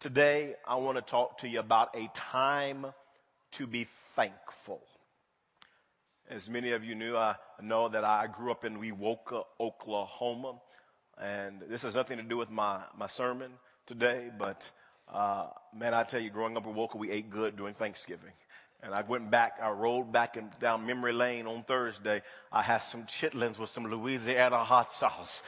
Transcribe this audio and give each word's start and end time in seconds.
Today, 0.00 0.54
I 0.66 0.76
want 0.76 0.96
to 0.96 1.02
talk 1.02 1.36
to 1.40 1.48
you 1.48 1.60
about 1.60 1.94
a 1.94 2.08
time 2.14 2.86
to 3.50 3.66
be 3.66 3.84
thankful. 3.84 4.80
As 6.30 6.48
many 6.48 6.72
of 6.72 6.82
you 6.82 6.94
knew, 6.94 7.18
I 7.18 7.34
know 7.60 7.86
that 7.90 8.08
I 8.08 8.26
grew 8.26 8.50
up 8.50 8.64
in 8.64 8.78
Wewoka, 8.78 9.42
Oklahoma. 9.60 10.54
And 11.20 11.60
this 11.68 11.82
has 11.82 11.96
nothing 11.96 12.16
to 12.16 12.22
do 12.22 12.38
with 12.38 12.50
my, 12.50 12.80
my 12.96 13.08
sermon 13.08 13.50
today, 13.84 14.30
but 14.38 14.70
uh, 15.12 15.48
man, 15.76 15.92
I 15.92 16.04
tell 16.04 16.20
you, 16.20 16.30
growing 16.30 16.56
up 16.56 16.66
in 16.66 16.72
Wewoka, 16.72 16.96
we 16.96 17.10
ate 17.10 17.28
good 17.28 17.56
during 17.56 17.74
Thanksgiving. 17.74 18.32
And 18.82 18.94
I 18.94 19.02
went 19.02 19.30
back, 19.30 19.58
I 19.62 19.68
rolled 19.68 20.10
back 20.10 20.38
and 20.38 20.48
down 20.58 20.86
memory 20.86 21.12
lane 21.12 21.46
on 21.46 21.62
Thursday. 21.64 22.22
I 22.50 22.62
had 22.62 22.78
some 22.78 23.02
chitlins 23.02 23.58
with 23.58 23.68
some 23.68 23.86
Louisiana 23.86 24.64
hot 24.64 24.90
sauce. 24.90 25.42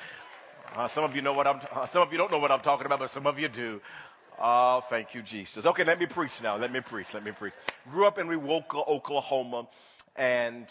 Uh, 0.77 0.89
some 0.89 1.05
of 1.05 1.17
you 1.17 1.23
know 1.23 1.33
what 1.33 1.47
I'm, 1.47 1.61
uh, 1.73 1.87
some 1.87 2.03
of 2.03 2.13
you 2.13 2.19
don't 2.19 2.31
know 2.31 2.39
what 2.39 2.53
I'm 2.53 2.61
talking 2.61 2.85
about, 2.85 2.99
but 2.99 3.09
some 3.09 3.27
of 3.27 3.39
you 3.39 3.49
do. 3.49 3.81
Oh, 4.45 4.81
thank 4.81 5.15
you, 5.15 5.23
Jesus. 5.23 5.67
Okay, 5.67 5.85
let 5.85 6.01
me 6.01 6.07
preach 6.07 6.43
now. 6.43 6.57
Let 6.57 6.73
me 6.73 6.81
preach. 6.81 7.15
Let 7.15 7.25
me 7.25 7.31
preach. 7.31 7.53
Grew 7.89 8.09
up 8.09 8.19
in 8.19 8.27
Wewoka, 8.27 8.89
Oklahoma, 8.89 9.69
and 10.17 10.67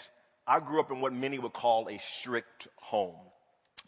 I 0.46 0.60
grew 0.60 0.82
up 0.82 0.92
in 0.92 1.00
what 1.00 1.14
many 1.14 1.40
would 1.40 1.54
call 1.54 1.88
a 1.88 1.98
strict 1.98 2.68
home. 2.76 3.16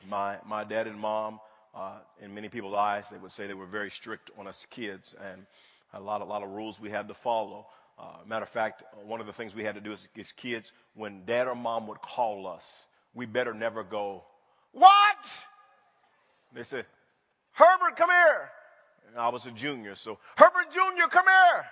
My, 0.07 0.37
my 0.45 0.63
dad 0.63 0.87
and 0.87 0.97
mom, 0.97 1.41
uh, 1.75 1.97
in 2.21 2.33
many 2.33 2.47
people's 2.47 2.75
eyes, 2.75 3.09
they 3.09 3.17
would 3.17 3.31
say 3.31 3.45
they 3.45 3.53
were 3.53 3.65
very 3.65 3.89
strict 3.89 4.31
on 4.37 4.47
us 4.47 4.65
kids 4.69 5.15
and 5.21 5.45
a 5.93 5.99
lot, 5.99 6.21
a 6.21 6.25
lot 6.25 6.43
of 6.43 6.49
rules 6.51 6.79
we 6.79 6.89
had 6.89 7.09
to 7.09 7.13
follow. 7.13 7.67
Uh, 7.99 8.19
matter 8.25 8.43
of 8.43 8.49
fact, 8.49 8.83
one 9.05 9.19
of 9.19 9.27
the 9.27 9.33
things 9.33 9.53
we 9.53 9.65
had 9.65 9.75
to 9.75 9.81
do 9.81 9.91
as, 9.91 10.07
as 10.17 10.31
kids, 10.31 10.71
when 10.93 11.25
dad 11.25 11.45
or 11.45 11.55
mom 11.55 11.87
would 11.87 12.01
call 12.01 12.47
us, 12.47 12.87
we 13.13 13.25
better 13.25 13.53
never 13.53 13.83
go, 13.83 14.23
What? 14.71 15.27
They 16.53 16.63
said, 16.63 16.85
Herbert, 17.51 17.97
come 17.97 18.09
here. 18.09 18.49
And 19.07 19.19
I 19.19 19.29
was 19.29 19.45
a 19.45 19.51
junior, 19.51 19.95
so 19.95 20.17
Herbert 20.35 20.71
Jr., 20.71 21.07
come 21.09 21.25
here. 21.25 21.65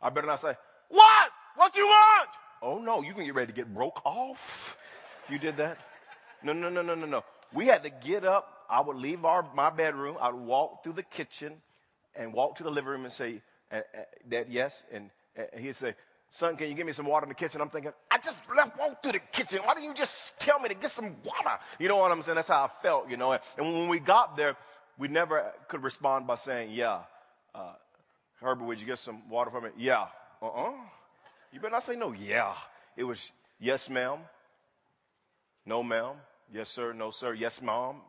I 0.00 0.10
better 0.10 0.26
not 0.26 0.40
say, 0.40 0.54
What? 0.88 1.30
What 1.56 1.76
you 1.76 1.86
want? 1.86 2.28
Oh 2.62 2.78
no, 2.78 3.02
you 3.02 3.12
can 3.12 3.24
get 3.24 3.34
ready 3.34 3.52
to 3.52 3.56
get 3.56 3.72
broke 3.72 4.04
off 4.04 4.76
if 5.24 5.30
you 5.30 5.38
did 5.38 5.56
that. 5.58 5.78
No, 6.42 6.52
no, 6.52 6.68
no, 6.68 6.82
no, 6.82 6.94
no, 6.94 7.06
no. 7.06 7.24
We 7.52 7.66
had 7.66 7.82
to 7.84 7.90
get 7.90 8.24
up. 8.24 8.64
I 8.68 8.80
would 8.80 8.96
leave 8.96 9.24
our, 9.24 9.46
my 9.54 9.70
bedroom. 9.70 10.16
I 10.20 10.30
would 10.30 10.42
walk 10.42 10.82
through 10.82 10.94
the 10.94 11.02
kitchen 11.02 11.54
and 12.14 12.32
walk 12.32 12.56
to 12.56 12.62
the 12.62 12.70
living 12.70 12.90
room 12.90 13.04
and 13.04 13.12
say, 13.12 13.40
Dad, 14.28 14.46
yes. 14.48 14.84
And 14.92 15.10
he'd 15.58 15.74
say, 15.74 15.94
Son, 16.30 16.56
can 16.56 16.68
you 16.68 16.74
give 16.74 16.86
me 16.86 16.92
some 16.92 17.06
water 17.06 17.24
in 17.24 17.28
the 17.28 17.34
kitchen? 17.34 17.60
I'm 17.60 17.68
thinking, 17.70 17.92
I 18.10 18.18
just 18.18 18.40
left, 18.54 18.78
walked 18.78 19.02
through 19.02 19.12
the 19.12 19.20
kitchen. 19.20 19.60
Why 19.64 19.74
didn't 19.74 19.88
you 19.88 19.94
just 19.94 20.38
tell 20.38 20.58
me 20.58 20.68
to 20.68 20.74
get 20.74 20.90
some 20.90 21.16
water? 21.24 21.58
You 21.78 21.88
know 21.88 21.96
what 21.96 22.10
I'm 22.10 22.20
saying? 22.22 22.34
That's 22.36 22.48
how 22.48 22.64
I 22.64 22.68
felt, 22.68 23.08
you 23.08 23.16
know. 23.16 23.32
And 23.32 23.40
when 23.58 23.88
we 23.88 24.00
got 24.00 24.36
there, 24.36 24.56
we 24.98 25.08
never 25.08 25.52
could 25.68 25.82
respond 25.82 26.26
by 26.26 26.36
saying, 26.36 26.70
Yeah. 26.72 27.00
Uh, 27.54 27.74
Herbert, 28.40 28.64
would 28.64 28.80
you 28.80 28.86
get 28.86 28.98
some 28.98 29.28
water 29.28 29.50
for 29.50 29.60
me? 29.60 29.70
Yeah. 29.76 30.06
Uh 30.42 30.46
uh 30.46 30.72
You 31.52 31.60
better 31.60 31.72
not 31.72 31.84
say 31.84 31.96
no, 31.96 32.12
yeah. 32.12 32.54
It 32.96 33.04
was, 33.04 33.32
Yes, 33.58 33.88
ma'am. 33.88 34.18
No, 35.64 35.82
ma'am. 35.82 36.16
Yes, 36.52 36.68
sir. 36.68 36.92
No, 36.92 37.10
sir. 37.10 37.34
Yes, 37.34 37.60
mom. 37.60 38.02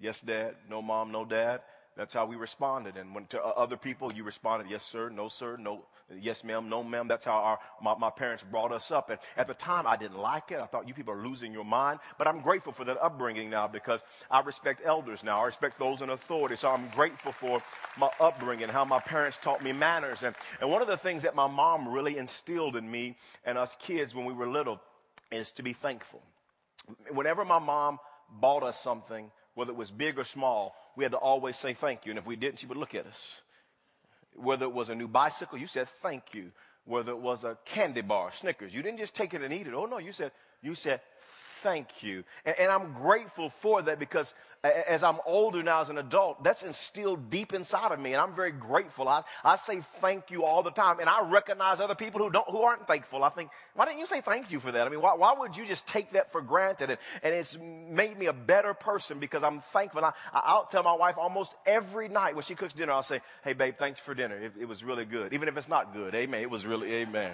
Yes, 0.00 0.20
dad. 0.20 0.56
No, 0.68 0.82
mom. 0.82 1.10
No, 1.10 1.24
dad. 1.24 1.62
That's 1.96 2.12
how 2.12 2.26
we 2.26 2.34
responded. 2.34 2.96
And 2.96 3.14
when 3.14 3.26
to 3.26 3.40
uh, 3.40 3.50
other 3.50 3.76
people, 3.76 4.12
you 4.12 4.24
responded, 4.24 4.68
yes, 4.68 4.82
sir, 4.82 5.10
no, 5.10 5.28
sir, 5.28 5.56
no, 5.56 5.84
yes, 6.20 6.42
ma'am, 6.42 6.68
no, 6.68 6.82
ma'am. 6.82 7.06
That's 7.06 7.24
how 7.24 7.34
our, 7.34 7.58
my, 7.80 7.94
my, 7.94 8.10
parents 8.10 8.42
brought 8.42 8.72
us 8.72 8.90
up. 8.90 9.10
And 9.10 9.20
at 9.36 9.46
the 9.46 9.54
time, 9.54 9.86
I 9.86 9.96
didn't 9.96 10.18
like 10.18 10.50
it. 10.50 10.58
I 10.58 10.66
thought 10.66 10.88
you 10.88 10.94
people 10.94 11.14
are 11.14 11.22
losing 11.22 11.52
your 11.52 11.64
mind. 11.64 12.00
But 12.18 12.26
I'm 12.26 12.40
grateful 12.40 12.72
for 12.72 12.84
that 12.86 13.00
upbringing 13.00 13.48
now 13.48 13.68
because 13.68 14.02
I 14.28 14.40
respect 14.40 14.82
elders 14.84 15.22
now. 15.22 15.40
I 15.40 15.44
respect 15.44 15.78
those 15.78 16.02
in 16.02 16.10
authority. 16.10 16.56
So 16.56 16.68
I'm 16.68 16.88
grateful 16.88 17.30
for 17.30 17.62
my 17.96 18.10
upbringing, 18.18 18.68
how 18.68 18.84
my 18.84 18.98
parents 18.98 19.38
taught 19.40 19.62
me 19.62 19.70
manners. 19.70 20.24
And, 20.24 20.34
and 20.60 20.68
one 20.70 20.82
of 20.82 20.88
the 20.88 20.96
things 20.96 21.22
that 21.22 21.36
my 21.36 21.46
mom 21.46 21.88
really 21.88 22.16
instilled 22.16 22.74
in 22.74 22.90
me 22.90 23.16
and 23.44 23.56
us 23.56 23.76
kids 23.78 24.16
when 24.16 24.24
we 24.24 24.32
were 24.32 24.48
little 24.48 24.80
is 25.30 25.52
to 25.52 25.62
be 25.62 25.72
thankful. 25.72 26.22
Whenever 27.12 27.44
my 27.44 27.60
mom 27.60 28.00
bought 28.40 28.64
us 28.64 28.80
something, 28.80 29.30
whether 29.54 29.70
it 29.70 29.76
was 29.76 29.92
big 29.92 30.18
or 30.18 30.24
small, 30.24 30.74
we 30.96 31.04
had 31.04 31.12
to 31.12 31.18
always 31.18 31.56
say 31.56 31.74
thank 31.74 32.06
you. 32.06 32.12
And 32.12 32.18
if 32.18 32.26
we 32.26 32.36
didn't, 32.36 32.60
she 32.60 32.66
would 32.66 32.76
look 32.76 32.94
at 32.94 33.06
us. 33.06 33.40
Whether 34.36 34.66
it 34.66 34.72
was 34.72 34.90
a 34.90 34.94
new 34.94 35.08
bicycle, 35.08 35.58
you 35.58 35.66
said 35.66 35.88
thank 35.88 36.34
you. 36.34 36.50
Whether 36.84 37.12
it 37.12 37.18
was 37.18 37.44
a 37.44 37.56
candy 37.64 38.02
bar, 38.02 38.30
Snickers, 38.32 38.74
you 38.74 38.82
didn't 38.82 38.98
just 38.98 39.14
take 39.14 39.32
it 39.32 39.42
and 39.42 39.54
eat 39.54 39.66
it. 39.66 39.74
Oh 39.74 39.86
no, 39.86 39.98
you 39.98 40.12
said, 40.12 40.32
you 40.62 40.74
said 40.74 41.00
thank 41.64 42.02
you. 42.02 42.24
And, 42.44 42.54
and, 42.58 42.70
I'm 42.70 42.92
grateful 42.92 43.48
for 43.48 43.80
that 43.80 43.98
because 43.98 44.34
as 44.62 45.02
I'm 45.02 45.16
older 45.24 45.62
now 45.62 45.80
as 45.80 45.88
an 45.88 45.96
adult, 45.96 46.44
that's 46.44 46.62
instilled 46.62 47.30
deep 47.30 47.54
inside 47.54 47.90
of 47.90 47.98
me. 47.98 48.12
And 48.12 48.20
I'm 48.20 48.34
very 48.34 48.52
grateful. 48.52 49.08
I, 49.08 49.22
I 49.42 49.56
say 49.56 49.80
thank 49.80 50.30
you 50.30 50.44
all 50.44 50.62
the 50.62 50.70
time. 50.70 51.00
And 51.00 51.08
I 51.08 51.26
recognize 51.26 51.80
other 51.80 51.94
people 51.94 52.22
who 52.22 52.30
don't, 52.30 52.48
who 52.50 52.60
aren't 52.60 52.86
thankful. 52.86 53.24
I 53.24 53.30
think, 53.30 53.50
why 53.74 53.86
didn't 53.86 53.98
you 53.98 54.06
say 54.06 54.20
thank 54.20 54.52
you 54.52 54.60
for 54.60 54.72
that? 54.72 54.86
I 54.86 54.90
mean, 54.90 55.00
why, 55.00 55.14
why 55.14 55.32
would 55.38 55.56
you 55.56 55.64
just 55.64 55.88
take 55.88 56.10
that 56.10 56.30
for 56.30 56.42
granted? 56.42 56.90
And, 56.90 56.98
and 57.22 57.34
it's 57.34 57.56
made 57.58 58.18
me 58.18 58.26
a 58.26 58.34
better 58.34 58.74
person 58.74 59.18
because 59.18 59.42
I'm 59.42 59.60
thankful. 59.60 60.04
I, 60.04 60.12
I'll 60.34 60.66
tell 60.66 60.82
my 60.82 60.94
wife 60.94 61.16
almost 61.16 61.54
every 61.64 62.08
night 62.10 62.34
when 62.34 62.42
she 62.42 62.54
cooks 62.54 62.74
dinner, 62.74 62.92
I'll 62.92 63.02
say, 63.02 63.20
Hey 63.42 63.54
babe, 63.54 63.76
thanks 63.78 64.00
for 64.00 64.14
dinner. 64.14 64.36
It, 64.36 64.52
it 64.60 64.68
was 64.68 64.84
really 64.84 65.06
good. 65.06 65.32
Even 65.32 65.48
if 65.48 65.56
it's 65.56 65.68
not 65.68 65.94
good. 65.94 66.14
Amen. 66.14 66.42
It 66.42 66.50
was 66.50 66.66
really, 66.66 66.92
amen. 66.92 67.32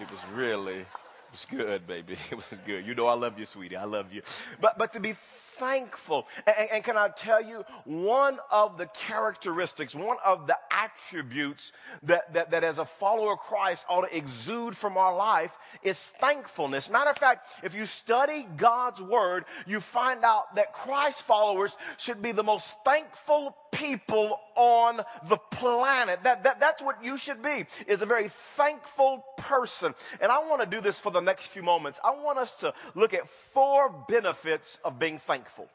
It 0.00 0.08
was 0.08 0.20
really 0.34 0.84
was 1.30 1.46
good, 1.50 1.86
baby. 1.86 2.16
It 2.30 2.36
was 2.36 2.62
good. 2.64 2.86
You 2.86 2.94
know 2.94 3.06
I 3.06 3.14
love 3.14 3.38
you, 3.38 3.44
sweetie. 3.44 3.76
I 3.76 3.84
love 3.84 4.12
you. 4.12 4.22
But 4.60 4.78
but 4.78 4.92
to 4.94 5.00
be 5.00 5.14
thankful. 5.58 6.26
And, 6.46 6.70
and, 6.70 6.84
can 6.84 6.96
I 6.96 7.08
tell 7.08 7.42
you, 7.42 7.64
one 7.84 8.38
of 8.50 8.76
the 8.76 8.86
characteristics, 8.86 9.94
one 9.94 10.18
of 10.24 10.46
the 10.46 10.56
attributes 10.70 11.72
that, 12.02 12.32
that, 12.34 12.50
that 12.50 12.62
as 12.62 12.78
a 12.78 12.84
follower 12.84 13.32
of 13.32 13.38
Christ 13.38 13.86
ought 13.88 14.08
to 14.08 14.16
exude 14.16 14.76
from 14.76 14.96
our 14.96 15.16
life 15.16 15.56
is 15.82 15.98
thankfulness. 15.98 16.90
Matter 16.90 17.10
of 17.10 17.18
fact, 17.18 17.48
if 17.62 17.74
you 17.74 17.86
study 17.86 18.46
God's 18.56 19.00
word, 19.00 19.44
you 19.66 19.80
find 19.80 20.24
out 20.24 20.54
that 20.56 20.72
Christ 20.72 21.22
followers 21.22 21.76
should 21.96 22.20
be 22.20 22.32
the 22.32 22.44
most 22.44 22.74
thankful 22.84 23.56
people 23.76 24.40
on 24.54 25.02
the 25.28 25.36
planet. 25.36 26.22
That, 26.24 26.42
that, 26.44 26.58
that's 26.60 26.82
what 26.82 27.04
you 27.04 27.16
should 27.16 27.42
be, 27.42 27.66
is 27.86 28.02
a 28.02 28.06
very 28.06 28.28
thankful 28.28 29.24
person. 29.36 29.94
And 30.20 30.32
I 30.32 30.38
want 30.38 30.62
to 30.62 30.66
do 30.66 30.80
this 30.80 30.98
for 30.98 31.12
the 31.12 31.20
next 31.20 31.48
few 31.48 31.62
moments. 31.62 32.00
I 32.02 32.10
want 32.10 32.38
us 32.38 32.54
to 32.56 32.72
look 32.94 33.12
at 33.12 33.28
four 33.28 34.04
benefits 34.08 34.78
of 34.84 34.98
being 34.98 35.18
thankful. 35.18 35.68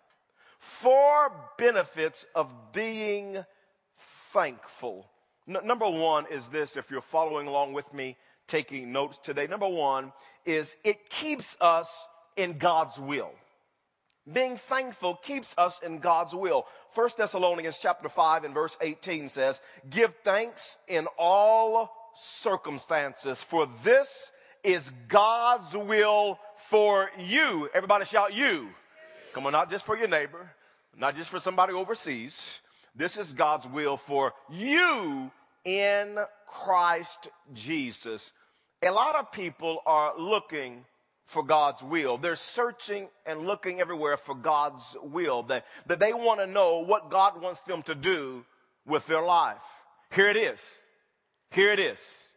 Four 0.59 1.31
benefits 1.57 2.25
of 2.35 2.53
being 2.73 3.45
thankful. 3.97 5.09
N- 5.47 5.66
number 5.66 5.90
one 5.90 6.25
is 6.31 6.50
this 6.50 6.78
if 6.78 6.91
you're 6.91 7.01
following 7.01 7.47
along 7.47 7.73
with 7.73 7.94
me, 7.94 8.17
taking 8.47 8.91
notes 8.91 9.17
today. 9.17 9.47
Number 9.47 9.67
one 9.67 10.11
is 10.45 10.75
it 10.84 11.09
keeps 11.09 11.56
us 11.61 12.07
in 12.35 12.57
God's 12.57 13.00
will. 13.00 13.31
Being 14.32 14.56
thankful 14.56 15.16
keeps 15.16 15.58
us 15.58 15.80
in 15.82 16.00
God's 16.00 16.36
will. 16.36 16.66
1 16.94 17.09
Thessalonians 17.18 17.80
chapter 17.80 18.08
5 18.08 18.44
and 18.44 18.54
verse 18.54 18.78
18 18.80 19.30
says, 19.30 19.62
Give 19.90 20.14
thanks 20.24 20.78
in 20.88 21.08
all 21.18 21.92
circumstances, 22.14 23.42
for 23.42 23.68
this 23.84 24.32
is 24.64 24.92
God's 25.08 25.76
will 25.76 26.40
for 26.56 27.09
you. 27.18 27.70
Everybody 27.74 28.06
shout, 28.06 28.34
You. 28.34 28.70
Come 29.34 29.46
on, 29.48 29.54
not 29.54 29.70
just 29.70 29.86
for 29.86 29.98
your 29.98 30.08
neighbor, 30.08 30.52
not 30.96 31.16
just 31.16 31.30
for 31.30 31.40
somebody 31.40 31.74
overseas. 31.74 32.59
This 32.94 33.18
is 33.18 33.34
God's 33.34 33.68
will 33.68 33.96
for 33.98 34.34
you 34.50 35.32
in 35.64 36.20
Christ 36.46 37.30
Jesus. 37.53 38.34
A 38.84 38.92
lot 38.92 39.16
of 39.16 39.32
people 39.32 39.80
are 39.86 40.20
looking 40.20 40.86
for 41.26 41.44
God's 41.44 41.84
will. 41.84 42.18
They're 42.18 42.36
searching 42.36 43.08
and 43.26 43.46
looking 43.46 43.80
everywhere 43.80 44.18
for 44.18 44.36
God's 44.36 44.96
will. 45.02 45.44
That, 45.44 45.66
that 45.88 46.00
they 46.00 46.14
want 46.14 46.40
to 46.40 46.48
know 46.48 46.80
what 46.80 47.09
God 47.09 47.42
wants 47.42 47.62
them 47.62 47.82
to 47.84 47.96
do 47.96 48.46
with 48.86 49.08
their 49.08 49.22
life. 49.22 49.62
Here 50.12 50.28
it 50.28 50.38
is. 50.38 50.79
Here 51.52 51.72
it 51.72 51.79
is. 51.79 52.29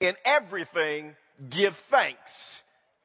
In 0.00 0.14
everything, 0.24 1.14
give 1.50 1.76
thanks, 1.76 2.62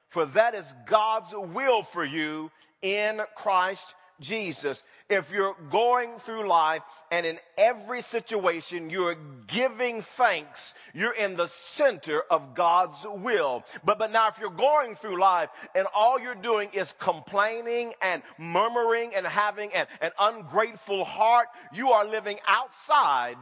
for 0.07 0.25
that 0.27 0.55
is 0.55 0.73
God's 0.85 1.33
will 1.33 1.83
for 1.83 2.05
you 2.05 2.51
in 2.81 3.21
Christ 3.35 3.95
Jesus. 4.19 4.83
If 5.09 5.31
you're 5.31 5.55
going 5.69 6.17
through 6.17 6.47
life 6.47 6.81
and 7.11 7.25
in 7.25 7.39
every 7.57 8.01
situation 8.01 8.89
you're 8.89 9.17
giving 9.47 10.01
thanks, 10.01 10.73
you're 10.93 11.13
in 11.13 11.35
the 11.35 11.47
center 11.47 12.21
of 12.29 12.55
God's 12.55 13.05
will. 13.07 13.63
But, 13.83 13.99
but 13.99 14.11
now 14.11 14.27
if 14.27 14.39
you're 14.39 14.49
going 14.49 14.95
through 14.95 15.19
life 15.19 15.49
and 15.75 15.87
all 15.93 16.19
you're 16.19 16.35
doing 16.35 16.69
is 16.73 16.93
complaining 16.99 17.93
and 18.01 18.23
murmuring 18.37 19.13
and 19.15 19.25
having 19.25 19.71
an, 19.73 19.87
an 20.01 20.11
ungrateful 20.19 21.03
heart, 21.05 21.47
you 21.73 21.91
are 21.91 22.05
living 22.05 22.39
outside 22.47 23.37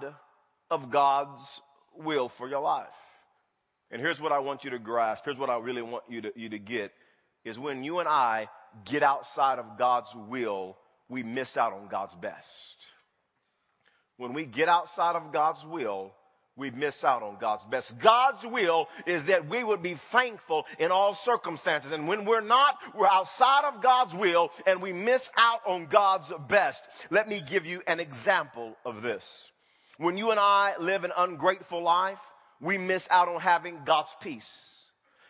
of 0.70 0.90
God's 0.90 1.62
will 1.96 2.30
for 2.30 2.50
your 2.50 2.62
life. 2.62 2.88
And 3.92 4.02
here's 4.02 4.20
what 4.20 4.32
I 4.32 4.40
want 4.40 4.64
you 4.64 4.72
to 4.72 4.80
grasp. 4.80 5.26
Here's 5.26 5.38
what 5.38 5.52
I 5.52 5.58
really 5.58 5.84
want 5.84 6.04
you 6.10 6.22
to, 6.22 6.32
you 6.36 6.50
to 6.50 6.58
get 6.58 6.92
is 7.46 7.60
when 7.60 7.84
you 7.84 8.00
and 8.00 8.10
I 8.10 8.48
get 8.86 9.04
outside 9.04 9.60
of 9.60 9.78
God's 9.78 10.16
will, 10.16 10.78
we 11.10 11.24
miss 11.24 11.58
out 11.58 11.74
on 11.74 11.88
God's 11.88 12.16
best. 12.16 12.88
when 14.18 14.34
we 14.34 14.46
get 14.46 14.70
outside 14.70 15.16
of 15.16 15.32
God's 15.32 15.66
will, 15.66 16.14
we 16.56 16.70
miss 16.70 17.04
out 17.04 17.24
on 17.24 17.38
God's 17.40 17.66
best. 17.66 17.98
God's 18.00 18.46
will 18.46 18.88
is 19.08 19.26
that 19.26 19.48
we 19.48 19.64
would 19.64 19.82
be 19.82 19.96
thankful 19.96 20.66
in 20.78 20.92
all 20.92 21.14
circumstances. 21.14 21.92
And 21.92 22.08
when 22.08 22.26
we're 22.26 22.42
not, 22.42 22.78
we're 22.96 23.08
outside 23.08 23.66
of 23.66 23.82
God's 23.82 24.14
will 24.14 24.52
and 24.68 24.82
we 24.82 24.94
miss 24.94 25.32
out 25.36 25.62
on 25.66 25.88
God's 25.88 26.32
best. 26.48 26.86
Let 27.10 27.28
me 27.28 27.42
give 27.42 27.66
you 27.66 27.82
an 27.88 28.00
example 28.00 28.78
of 28.86 29.02
this. 29.02 29.52
When 29.98 30.16
you 30.16 30.32
and 30.32 30.40
I 30.40 30.76
live 30.80 31.04
an 31.04 31.12
ungrateful 31.18 31.82
life, 31.82 32.22
we 32.62 32.78
miss 32.78 33.08
out 33.10 33.28
on 33.28 33.42
having 33.42 33.80
God's 33.84 34.16
peace. 34.22 34.83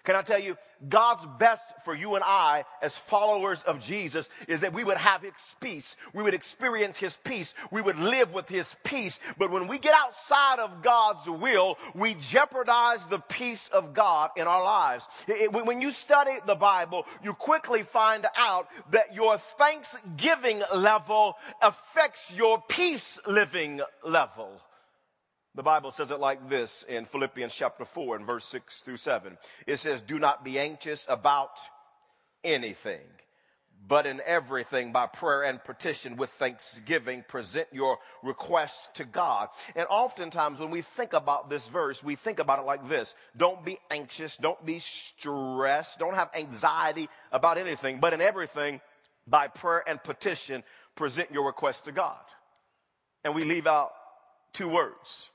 Can 0.04 0.18
I 0.18 0.22
tell 0.22 0.40
you, 0.40 0.58
God's 0.90 1.26
best 1.40 1.82
for 1.86 1.96
you 1.96 2.16
and 2.16 2.24
I 2.26 2.66
as 2.82 2.98
followers 2.98 3.64
of 3.64 3.82
Jesus 3.82 4.28
is 4.50 4.60
that 4.60 4.74
we 4.74 4.84
would 4.84 4.98
have 4.98 5.22
His 5.22 5.32
peace. 5.62 5.96
We 6.14 6.24
would 6.24 6.34
experience 6.34 6.98
His 6.98 7.16
peace. 7.16 7.56
We 7.72 7.82
would 7.82 7.98
live 7.98 8.34
with 8.34 8.50
His 8.50 8.76
peace. 8.84 9.22
But 9.38 9.50
when 9.50 9.70
we 9.70 9.78
get 9.78 9.96
outside 9.96 10.60
of 10.60 10.82
God's 10.82 11.30
will, 11.30 11.78
we 11.96 12.16
jeopardize 12.16 13.06
the 13.06 13.20
peace 13.20 13.70
of 13.70 13.94
God 13.94 14.32
in 14.36 14.46
our 14.46 14.62
lives. 14.62 15.08
When 15.52 15.82
you 15.82 15.92
study 15.92 16.38
the 16.46 16.56
Bible, 16.56 17.06
you 17.24 17.34
quickly 17.34 17.84
find 17.84 18.26
out 18.36 18.68
that 18.92 19.16
your 19.16 19.38
thanksgiving 19.38 20.64
level 20.76 21.36
affects 21.62 22.36
your 22.36 22.62
peace 22.68 23.20
living 23.26 23.80
level. 24.04 24.62
The 25.56 25.64
Bible 25.64 25.92
says 25.92 26.10
it 26.10 26.20
like 26.20 26.50
this 26.50 26.84
in 26.90 27.06
Philippians 27.06 27.54
chapter 27.54 27.86
4 27.86 28.16
and 28.16 28.26
verse 28.26 28.46
6 28.46 28.80
through 28.80 28.98
7. 28.98 29.38
It 29.68 29.78
says, 29.78 30.02
Do 30.02 30.18
not 30.18 30.44
be 30.44 30.58
anxious 30.58 31.06
about 31.08 31.60
anything, 32.44 33.06
but 33.88 34.08
in 34.08 34.20
everything 34.26 34.92
by 34.92 35.06
prayer 35.06 35.44
and 35.44 35.64
petition 35.64 36.16
with 36.16 36.32
thanksgiving, 36.32 37.24
present 37.28 37.68
your 37.72 38.00
requests 38.24 38.90
to 38.96 39.06
God. 39.06 39.50
And 39.76 39.86
oftentimes 39.92 40.60
when 40.60 40.72
we 40.72 40.82
think 40.82 41.14
about 41.14 41.52
this 41.52 41.68
verse, 41.68 42.04
we 42.04 42.16
think 42.16 42.40
about 42.40 42.58
it 42.58 42.66
like 42.66 42.90
this. 42.90 43.14
Don't 43.38 43.64
be 43.64 43.78
anxious. 43.92 44.38
Don't 44.38 44.66
be 44.66 44.80
stressed. 44.80 46.00
Don't 46.00 46.16
have 46.16 46.32
anxiety 46.34 47.10
about 47.32 47.60
anything, 47.60 48.00
but 48.00 48.14
in 48.14 48.22
everything 48.22 48.82
by 49.28 49.50
prayer 49.50 49.84
and 49.86 50.04
petition, 50.04 50.64
present 50.96 51.32
your 51.32 51.46
requests 51.46 51.82
to 51.82 51.92
God. 51.92 52.18
And 53.24 53.36
we 53.36 53.44
leave 53.44 53.68
out 53.68 53.92
two 54.52 54.68
words 54.68 55.30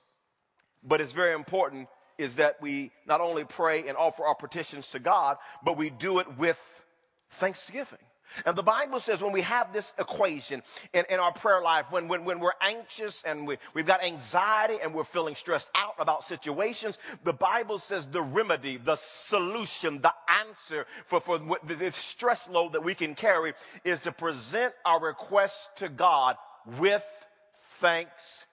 but 0.82 1.00
it's 1.00 1.12
very 1.12 1.34
important 1.34 1.88
is 2.18 2.36
that 2.36 2.60
we 2.60 2.90
not 3.06 3.20
only 3.20 3.44
pray 3.44 3.86
and 3.86 3.96
offer 3.96 4.24
our 4.24 4.34
petitions 4.34 4.88
to 4.88 4.98
God, 4.98 5.36
but 5.64 5.76
we 5.76 5.88
do 5.88 6.18
it 6.18 6.36
with 6.36 6.82
thanksgiving. 7.30 7.98
And 8.44 8.56
the 8.56 8.62
Bible 8.62 9.00
says 9.00 9.22
when 9.22 9.32
we 9.32 9.40
have 9.40 9.72
this 9.72 9.94
equation 9.98 10.62
in, 10.92 11.04
in 11.08 11.18
our 11.18 11.32
prayer 11.32 11.62
life, 11.62 11.90
when, 11.90 12.08
when, 12.08 12.24
when 12.24 12.40
we're 12.40 12.52
anxious 12.60 13.22
and 13.22 13.46
we, 13.46 13.56
we've 13.72 13.86
got 13.86 14.04
anxiety 14.04 14.76
and 14.82 14.92
we're 14.92 15.04
feeling 15.04 15.34
stressed 15.34 15.70
out 15.74 15.94
about 15.98 16.22
situations, 16.24 16.98
the 17.24 17.32
Bible 17.32 17.78
says 17.78 18.06
the 18.06 18.20
remedy, 18.20 18.76
the 18.76 18.96
solution, 18.96 20.00
the 20.02 20.12
answer 20.46 20.86
for, 21.06 21.20
for 21.20 21.38
the 21.38 21.90
stress 21.92 22.50
load 22.50 22.74
that 22.74 22.84
we 22.84 22.94
can 22.94 23.14
carry 23.14 23.54
is 23.84 24.00
to 24.00 24.12
present 24.12 24.74
our 24.84 25.00
requests 25.00 25.68
to 25.76 25.88
God 25.88 26.36
with 26.78 27.06
thanksgiving 27.54 28.47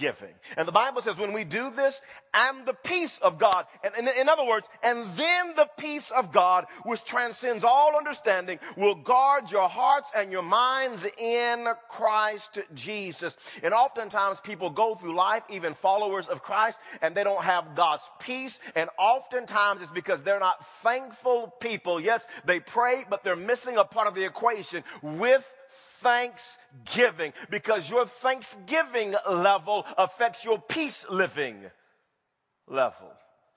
giving. 0.00 0.34
And 0.56 0.66
the 0.66 0.72
Bible 0.72 1.02
says 1.02 1.18
when 1.18 1.34
we 1.34 1.44
do 1.44 1.70
this, 1.70 2.00
and 2.32 2.64
the 2.64 2.74
peace 2.74 3.18
of 3.18 3.38
God, 3.38 3.66
and, 3.84 3.94
and 3.96 4.08
in 4.08 4.28
other 4.28 4.44
words, 4.44 4.68
and 4.82 5.06
then 5.16 5.54
the 5.54 5.68
peace 5.76 6.10
of 6.10 6.32
God, 6.32 6.64
which 6.84 7.04
transcends 7.04 7.62
all 7.62 7.96
understanding, 7.96 8.58
will 8.76 8.94
guard 8.94 9.50
your 9.50 9.68
hearts 9.68 10.10
and 10.16 10.32
your 10.32 10.42
minds 10.42 11.06
in 11.18 11.68
Christ 11.88 12.60
Jesus. 12.74 13.36
And 13.62 13.74
oftentimes 13.74 14.40
people 14.40 14.70
go 14.70 14.94
through 14.94 15.14
life, 15.14 15.42
even 15.50 15.74
followers 15.74 16.28
of 16.28 16.42
Christ, 16.42 16.80
and 17.02 17.14
they 17.14 17.22
don't 17.22 17.44
have 17.44 17.74
God's 17.76 18.08
peace. 18.18 18.58
And 18.74 18.88
oftentimes 18.98 19.82
it's 19.82 19.90
because 19.90 20.22
they're 20.22 20.40
not 20.40 20.66
thankful 20.66 21.54
people. 21.60 22.00
Yes, 22.00 22.26
they 22.46 22.58
pray, 22.58 23.04
but 23.08 23.22
they're 23.22 23.36
missing 23.36 23.76
a 23.76 23.84
part 23.84 24.08
of 24.08 24.14
the 24.14 24.24
equation 24.24 24.82
with 25.02 25.54
thanksgiving 26.00 27.32
because 27.50 27.90
your 27.90 28.06
thanksgiving 28.06 29.14
level 29.30 29.86
affects 29.96 30.44
your 30.44 30.60
peace 30.60 31.06
living 31.08 31.56
level. 32.66 33.10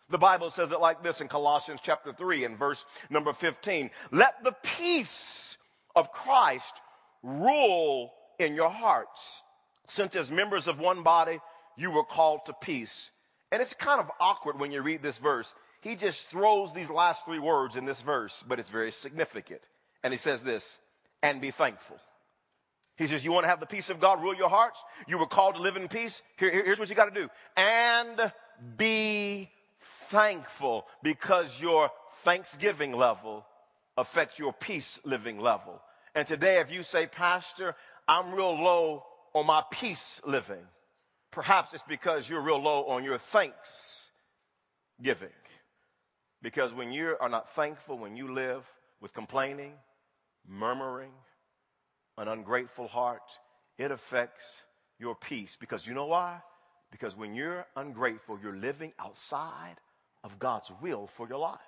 The 0.10 0.18
Bible 0.18 0.50
says 0.50 0.72
it 0.72 0.80
like 0.80 1.02
this 1.04 1.22
in 1.22 1.28
Colossians 1.28 1.80
chapter 1.82 2.12
3 2.12 2.46
and 2.46 2.58
verse 2.58 2.86
number 3.10 3.34
15. 3.34 3.90
Let 4.12 4.44
the 4.44 4.56
peace 4.64 5.58
of 5.96 6.12
Christ 6.12 6.82
rule 7.24 8.14
in 8.38 8.56
your 8.56 8.70
hearts, 8.70 9.44
since 9.88 10.16
as 10.16 10.32
members 10.32 10.68
of 10.68 10.80
one 10.80 11.04
body 11.04 11.40
you 11.78 11.92
were 11.92 12.04
called 12.04 12.46
to 12.46 12.54
peace. 12.54 13.12
And 13.52 13.62
it's 13.62 13.74
kind 13.74 14.00
of 14.00 14.12
awkward 14.20 14.60
when 14.60 14.72
you 14.72 14.82
read 14.82 15.02
this 15.02 15.18
verse. 15.18 15.54
He 15.82 15.96
just 15.96 16.30
throws 16.30 16.74
these 16.74 16.90
last 16.90 17.26
three 17.26 17.40
words 17.40 17.76
in 17.76 17.86
this 17.86 18.02
verse, 18.02 18.44
but 18.48 18.60
it's 18.60 18.70
very 18.70 18.92
significant. 18.92 19.62
And 20.04 20.14
he 20.14 20.18
says 20.18 20.44
this, 20.44 20.80
and 21.22 21.42
be 21.42 21.52
thankful. 21.52 21.98
He 22.96 23.08
says, 23.08 23.26
You 23.26 23.32
want 23.32 23.44
to 23.46 23.50
have 23.50 23.60
the 23.60 23.66
peace 23.66 23.90
of 23.90 24.00
God 24.00 24.22
rule 24.22 24.36
your 24.36 24.50
hearts? 24.50 24.84
You 25.08 25.18
were 25.18 25.28
called 25.28 25.56
to 25.56 25.62
live 25.62 25.76
in 25.76 25.88
peace. 25.88 26.22
Here, 26.38 26.52
here's 26.52 26.80
what 26.80 26.90
you 26.90 26.96
got 26.96 27.14
to 27.14 27.22
do 27.22 27.30
and 27.58 28.32
be 28.78 29.50
thankful 29.80 30.86
because 31.02 31.62
your 31.62 31.90
thanksgiving 32.24 32.94
level 32.94 33.46
affects 33.98 34.40
your 34.40 34.54
peace 34.54 35.00
living 35.04 35.40
level. 35.40 35.82
And 36.16 36.28
today, 36.28 36.60
if 36.60 36.72
you 36.72 36.84
say, 36.84 37.08
Pastor, 37.08 37.76
I'm 38.08 38.34
real 38.34 38.54
low 38.54 39.04
on 39.34 39.46
my 39.46 39.64
peace 39.72 40.22
living, 40.26 40.66
perhaps 41.32 41.74
it's 41.74 41.84
because 41.84 42.30
you're 42.30 42.42
real 42.42 42.62
low 42.62 42.86
on 42.86 43.04
your 43.04 43.18
thanks 43.18 44.12
giving. 45.02 45.30
Because 46.42 46.74
when 46.74 46.92
you 46.92 47.16
are 47.20 47.30
not 47.30 47.50
thankful, 47.50 47.98
when 47.98 48.16
you 48.16 48.32
live 48.32 48.70
with 49.02 49.14
complaining, 49.14 49.74
murmuring, 50.48 51.12
an 52.18 52.28
ungrateful 52.28 52.88
heart, 52.88 53.40
it 53.78 53.92
affects 53.92 54.64
your 55.00 55.16
peace. 55.16 55.58
Because 55.60 55.88
you 55.88 55.94
know 55.94 56.06
why? 56.06 56.42
Because 56.92 57.18
when 57.18 57.34
you're 57.34 57.66
ungrateful, 57.76 58.38
you're 58.42 58.56
living 58.56 58.94
outside 59.00 59.76
of 60.24 60.40
God's 60.40 60.72
will 60.82 61.08
for 61.08 61.28
your 61.28 61.40
life. 61.40 61.60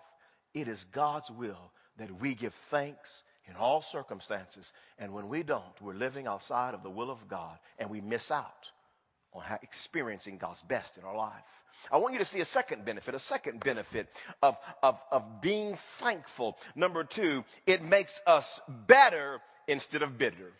It 0.54 0.68
is 0.68 0.86
God's 0.86 1.32
will 1.32 1.72
that 1.98 2.22
we 2.22 2.36
give 2.36 2.54
thanks 2.54 3.24
in 3.48 3.56
all 3.56 3.82
circumstances. 3.82 4.72
And 4.98 5.14
when 5.14 5.28
we 5.28 5.44
don't, 5.44 5.82
we're 5.82 5.94
living 5.94 6.28
outside 6.28 6.74
of 6.74 6.84
the 6.84 6.90
will 6.90 7.12
of 7.12 7.28
God 7.28 7.58
and 7.78 7.90
we 7.90 8.02
miss 8.02 8.32
out 8.32 8.72
on 9.36 9.44
experiencing 9.62 10.38
God's 10.38 10.62
best 10.62 10.98
in 10.98 11.04
our 11.04 11.16
life. 11.16 11.34
I 11.92 11.98
want 11.98 12.14
you 12.14 12.20
to 12.20 12.26
see 12.26 12.40
a 12.40 12.46
second 12.46 12.86
benefit, 12.86 13.16
a 13.16 13.20
second 13.20 13.60
benefit 13.60 14.08
of, 14.42 14.58
of, 14.82 15.02
of 15.12 15.42
being 15.42 15.76
thankful. 15.76 16.58
Number 16.76 17.04
two, 17.04 17.44
it 17.66 17.84
makes 17.84 18.22
us 18.26 18.62
better 18.88 19.42
instead 19.68 20.02
of 20.02 20.18
bitter. 20.18 20.54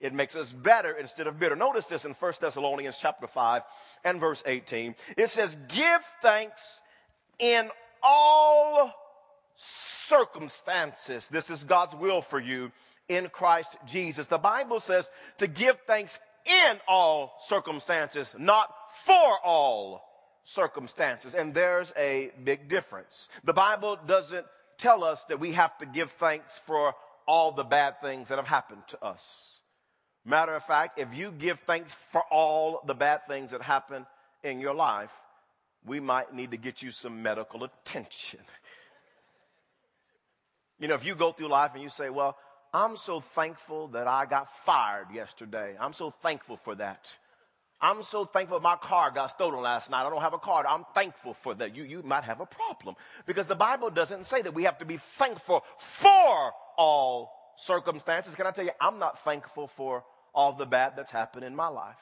It 0.00 0.14
makes 0.14 0.34
us 0.36 0.52
better 0.52 0.92
instead 0.92 1.26
of 1.26 1.38
bitter. 1.38 1.56
Notice 1.56 1.86
this 1.86 2.04
in 2.04 2.12
1 2.12 2.32
Thessalonians 2.40 2.96
chapter 2.98 3.26
5 3.26 3.62
and 4.04 4.20
verse 4.20 4.42
18. 4.46 4.94
It 5.16 5.28
says, 5.28 5.56
give 5.68 6.02
thanks 6.22 6.80
in 7.38 7.68
all 8.02 8.92
circumstances. 9.54 11.28
This 11.28 11.50
is 11.50 11.64
God's 11.64 11.94
will 11.94 12.22
for 12.22 12.40
you 12.40 12.72
in 13.08 13.28
Christ 13.28 13.76
Jesus. 13.86 14.26
The 14.26 14.38
Bible 14.38 14.80
says 14.80 15.10
to 15.38 15.46
give 15.46 15.78
thanks 15.80 16.18
in 16.46 16.80
all 16.88 17.34
circumstances, 17.40 18.34
not 18.38 18.72
for 18.90 19.38
all 19.44 20.02
circumstances. 20.44 21.34
And 21.34 21.54
there's 21.54 21.92
a 21.96 22.30
big 22.42 22.68
difference. 22.68 23.28
The 23.44 23.52
Bible 23.52 23.98
doesn't 24.06 24.46
tell 24.78 25.04
us 25.04 25.24
that 25.24 25.40
we 25.40 25.52
have 25.52 25.76
to 25.78 25.86
give 25.86 26.10
thanks 26.12 26.58
for 26.58 26.94
all 27.26 27.52
the 27.52 27.64
bad 27.64 28.00
things 28.00 28.28
that 28.28 28.38
have 28.38 28.48
happened 28.48 28.82
to 28.88 29.04
us. 29.04 29.60
Matter 30.24 30.54
of 30.54 30.64
fact, 30.64 30.98
if 30.98 31.16
you 31.16 31.30
give 31.30 31.60
thanks 31.60 31.94
for 31.94 32.22
all 32.30 32.82
the 32.86 32.94
bad 32.94 33.26
things 33.28 33.52
that 33.52 33.62
happen 33.62 34.06
in 34.42 34.60
your 34.60 34.74
life, 34.74 35.12
we 35.84 36.00
might 36.00 36.34
need 36.34 36.50
to 36.50 36.56
get 36.56 36.82
you 36.82 36.90
some 36.90 37.22
medical 37.22 37.64
attention. 37.64 38.40
You 40.80 40.88
know, 40.88 40.94
if 40.94 41.04
you 41.04 41.14
go 41.14 41.30
through 41.30 41.48
life 41.48 41.72
and 41.74 41.82
you 41.82 41.90
say, 41.90 42.08
Well, 42.08 42.38
I'm 42.72 42.96
so 42.96 43.20
thankful 43.20 43.88
that 43.88 44.06
I 44.06 44.26
got 44.26 44.48
fired 44.64 45.08
yesterday. 45.12 45.76
I'm 45.78 45.92
so 45.92 46.10
thankful 46.10 46.56
for 46.56 46.74
that. 46.76 47.16
I'm 47.80 48.02
so 48.02 48.24
thankful 48.24 48.60
my 48.60 48.76
car 48.76 49.10
got 49.10 49.28
stolen 49.28 49.62
last 49.62 49.90
night. 49.90 50.06
I 50.06 50.10
don't 50.10 50.20
have 50.20 50.34
a 50.34 50.38
car. 50.38 50.64
I'm 50.68 50.84
thankful 50.94 51.32
for 51.32 51.54
that. 51.54 51.74
You, 51.74 51.84
you 51.84 52.02
might 52.02 52.24
have 52.24 52.40
a 52.40 52.46
problem 52.46 52.94
because 53.26 53.46
the 53.46 53.56
Bible 53.56 53.90
doesn't 53.90 54.26
say 54.26 54.42
that 54.42 54.52
we 54.52 54.64
have 54.64 54.78
to 54.78 54.84
be 54.84 54.98
thankful 54.98 55.64
for 55.78 56.52
all 56.76 57.32
circumstances. 57.56 58.34
Can 58.34 58.46
I 58.46 58.50
tell 58.50 58.66
you, 58.66 58.72
I'm 58.80 58.98
not 58.98 59.18
thankful 59.24 59.66
for 59.66 60.04
all 60.34 60.52
the 60.52 60.66
bad 60.66 60.92
that's 60.94 61.10
happened 61.10 61.44
in 61.44 61.56
my 61.56 61.68
life. 61.68 61.96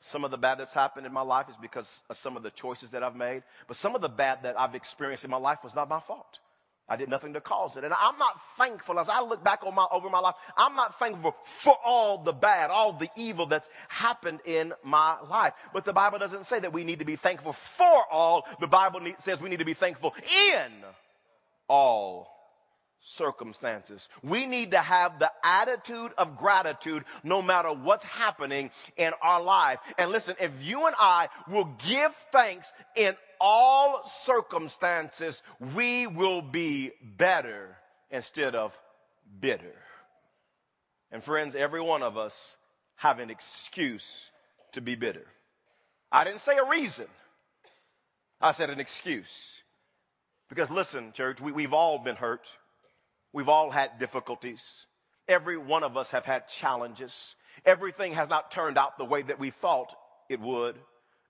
Some 0.00 0.24
of 0.24 0.30
the 0.30 0.38
bad 0.38 0.58
that's 0.58 0.72
happened 0.72 1.06
in 1.06 1.12
my 1.12 1.22
life 1.22 1.48
is 1.48 1.56
because 1.56 2.02
of 2.08 2.16
some 2.16 2.36
of 2.36 2.44
the 2.44 2.50
choices 2.50 2.90
that 2.90 3.02
I've 3.02 3.16
made, 3.16 3.42
but 3.66 3.76
some 3.76 3.96
of 3.96 4.00
the 4.00 4.08
bad 4.08 4.44
that 4.44 4.58
I've 4.58 4.76
experienced 4.76 5.24
in 5.24 5.30
my 5.30 5.36
life 5.36 5.64
was 5.64 5.74
not 5.74 5.88
my 5.88 5.98
fault. 5.98 6.38
I 6.88 6.96
did 6.96 7.08
nothing 7.08 7.34
to 7.34 7.40
cause 7.40 7.76
it. 7.76 7.84
And 7.84 7.92
I'm 7.92 8.16
not 8.18 8.40
thankful 8.56 8.98
as 8.98 9.08
I 9.08 9.20
look 9.20 9.44
back 9.44 9.64
on 9.64 9.74
my, 9.74 9.86
over 9.92 10.08
my 10.08 10.20
life. 10.20 10.36
I'm 10.56 10.74
not 10.74 10.98
thankful 10.98 11.36
for 11.44 11.76
all 11.84 12.18
the 12.18 12.32
bad, 12.32 12.70
all 12.70 12.92
the 12.92 13.10
evil 13.16 13.46
that's 13.46 13.68
happened 13.88 14.40
in 14.44 14.72
my 14.82 15.20
life. 15.28 15.52
But 15.72 15.84
the 15.84 15.92
Bible 15.92 16.18
doesn't 16.18 16.46
say 16.46 16.60
that 16.60 16.72
we 16.72 16.84
need 16.84 17.00
to 17.00 17.04
be 17.04 17.16
thankful 17.16 17.52
for 17.52 18.04
all. 18.10 18.46
The 18.60 18.66
Bible 18.66 19.00
says 19.18 19.40
we 19.40 19.50
need 19.50 19.58
to 19.58 19.64
be 19.64 19.74
thankful 19.74 20.14
in 20.50 20.72
all 21.68 22.37
circumstances. 23.00 24.08
We 24.22 24.46
need 24.46 24.72
to 24.72 24.78
have 24.78 25.18
the 25.18 25.30
attitude 25.42 26.12
of 26.18 26.36
gratitude 26.36 27.04
no 27.22 27.42
matter 27.42 27.72
what's 27.72 28.04
happening 28.04 28.70
in 28.96 29.12
our 29.22 29.42
life. 29.42 29.78
And 29.98 30.10
listen, 30.10 30.36
if 30.40 30.66
you 30.66 30.86
and 30.86 30.96
I 30.98 31.28
will 31.48 31.74
give 31.86 32.14
thanks 32.32 32.72
in 32.96 33.14
all 33.40 34.02
circumstances, 34.04 35.42
we 35.74 36.06
will 36.06 36.42
be 36.42 36.92
better 37.16 37.76
instead 38.10 38.54
of 38.54 38.78
bitter. 39.40 39.74
And 41.10 41.22
friends, 41.22 41.54
every 41.54 41.80
one 41.80 42.02
of 42.02 42.16
us 42.16 42.56
have 42.96 43.18
an 43.20 43.30
excuse 43.30 44.30
to 44.72 44.80
be 44.80 44.94
bitter. 44.94 45.26
I 46.10 46.24
didn't 46.24 46.40
say 46.40 46.56
a 46.56 46.68
reason. 46.68 47.06
I 48.40 48.52
said 48.52 48.70
an 48.70 48.80
excuse. 48.80 49.62
Because 50.48 50.70
listen, 50.70 51.12
church, 51.12 51.40
we, 51.40 51.52
we've 51.52 51.72
all 51.72 51.98
been 51.98 52.16
hurt. 52.16 52.56
We've 53.32 53.48
all 53.48 53.70
had 53.70 53.98
difficulties. 53.98 54.86
Every 55.26 55.58
one 55.58 55.82
of 55.82 55.96
us 55.96 56.10
have 56.12 56.24
had 56.24 56.48
challenges. 56.48 57.36
Everything 57.64 58.14
has 58.14 58.28
not 58.28 58.50
turned 58.50 58.78
out 58.78 58.96
the 58.96 59.04
way 59.04 59.22
that 59.22 59.38
we 59.38 59.50
thought 59.50 59.94
it 60.28 60.40
would. 60.40 60.78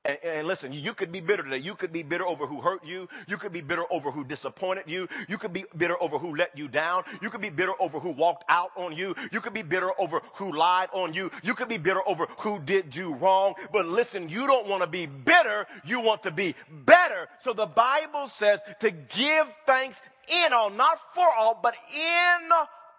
And, 0.05 0.17
and, 0.23 0.47
listen, 0.47 0.73
you 0.73 0.95
could 0.95 1.11
be 1.11 1.19
bitter 1.21 1.43
today. 1.43 1.59
You 1.59 1.75
could 1.75 1.93
be 1.93 2.05
bitter 2.05 2.25
over 2.27 2.47
who 2.47 2.61
hurt 2.61 2.87
you. 2.87 3.09
You 3.27 3.37
could 3.37 3.53
be 3.53 3.61
bitter 3.61 3.83
over 3.91 4.13
who 4.13 4.23
disappointed 4.25 4.85
you. 4.87 5.09
You 5.29 5.39
could 5.39 5.53
be 5.53 5.65
bitter 5.77 6.01
over 6.01 6.19
who 6.19 6.37
let 6.37 6.57
you 6.57 6.69
down. 6.69 7.03
You 7.21 7.31
could 7.31 7.41
be 7.41 7.51
bitter 7.51 7.73
over 7.81 7.99
who 7.99 8.13
walked 8.13 8.45
out 8.49 8.71
on 8.77 8.97
you. 8.97 9.17
You 9.33 9.41
could 9.41 9.53
be 9.53 9.63
bitter 9.63 9.91
over 9.99 10.23
who 10.35 10.57
lied 10.57 10.89
on 10.93 11.15
you. 11.15 11.33
You 11.43 11.55
could 11.55 11.69
be 11.69 11.79
bitter 11.79 12.01
over 12.07 12.27
who 12.39 12.61
did 12.61 12.95
you 12.95 13.15
wrong. 13.15 13.55
But 13.73 13.87
listen, 13.87 14.29
you 14.29 14.47
don't 14.47 14.69
want 14.69 14.83
to 14.83 14.87
be 14.87 15.07
bitter. 15.07 15.67
You 15.85 15.99
want 16.01 16.23
to 16.23 16.31
be 16.31 16.55
better. 16.71 17.27
So 17.41 17.53
the 17.53 17.67
Bible 17.67 18.29
says 18.29 18.63
to 18.81 18.93
give 18.93 19.53
thanks 19.67 20.01
in 20.29 20.53
all, 20.53 20.71
not 20.71 21.01
for 21.13 21.27
all, 21.39 21.59
but 21.61 21.75
in 21.95 22.51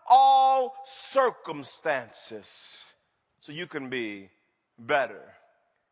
all 0.10 0.76
circumstances. 0.86 2.92
So 3.40 3.54
you 3.54 3.68
can 3.68 3.90
be 3.90 4.32
better 4.78 5.22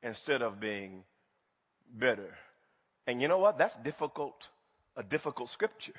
instead 0.03 0.41
of 0.41 0.59
being 0.59 1.03
bitter. 1.97 2.35
And 3.05 3.21
you 3.21 3.27
know 3.27 3.37
what? 3.37 3.57
That's 3.57 3.77
difficult, 3.77 4.49
a 4.95 5.03
difficult 5.03 5.49
scripture 5.49 5.93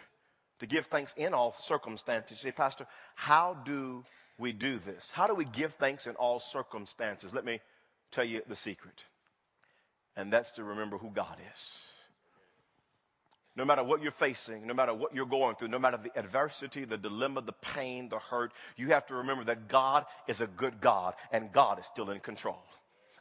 to 0.59 0.67
give 0.67 0.87
thanks 0.87 1.15
in 1.17 1.35
all 1.35 1.53
circumstances. 1.53 2.39
You 2.43 2.51
say, 2.51 2.53
Pastor, 2.53 2.87
how 3.15 3.55
do 3.65 4.05
we 4.39 4.53
do 4.53 4.79
this? 4.79 5.11
How 5.11 5.27
do 5.27 5.35
we 5.35 5.45
give 5.45 5.75
thanks 5.75 6.07
in 6.07 6.15
all 6.17 6.39
circumstances? 6.39 7.33
Let 7.35 7.45
me 7.45 7.61
tell 8.11 8.25
you 8.25 8.43
the 8.47 8.57
secret. 8.57 9.05
And 10.17 10.33
that's 10.33 10.51
to 10.53 10.65
remember 10.65 10.99
who 10.99 11.11
God 11.11 11.37
is. 11.53 11.83
No 13.57 13.65
matter 13.65 13.83
what 13.83 14.03
you're 14.03 14.13
facing, 14.13 14.67
no 14.67 14.75
matter 14.75 14.95
what 14.95 15.15
you're 15.15 15.27
going 15.27 15.57
through, 15.57 15.69
no 15.69 15.81
matter 15.81 15.97
the 15.97 16.17
adversity, 16.17 16.85
the 16.85 16.97
dilemma, 16.97 17.41
the 17.41 17.53
pain, 17.53 18.09
the 18.09 18.19
hurt, 18.19 18.53
you 18.77 18.89
have 18.89 19.07
to 19.07 19.17
remember 19.17 19.43
that 19.45 19.67
God 19.67 20.07
is 20.29 20.41
a 20.41 20.47
good 20.47 20.81
God 20.81 21.15
and 21.33 21.51
God 21.53 21.81
is 21.81 21.87
still 21.87 22.11
in 22.11 22.21
control. 22.21 22.63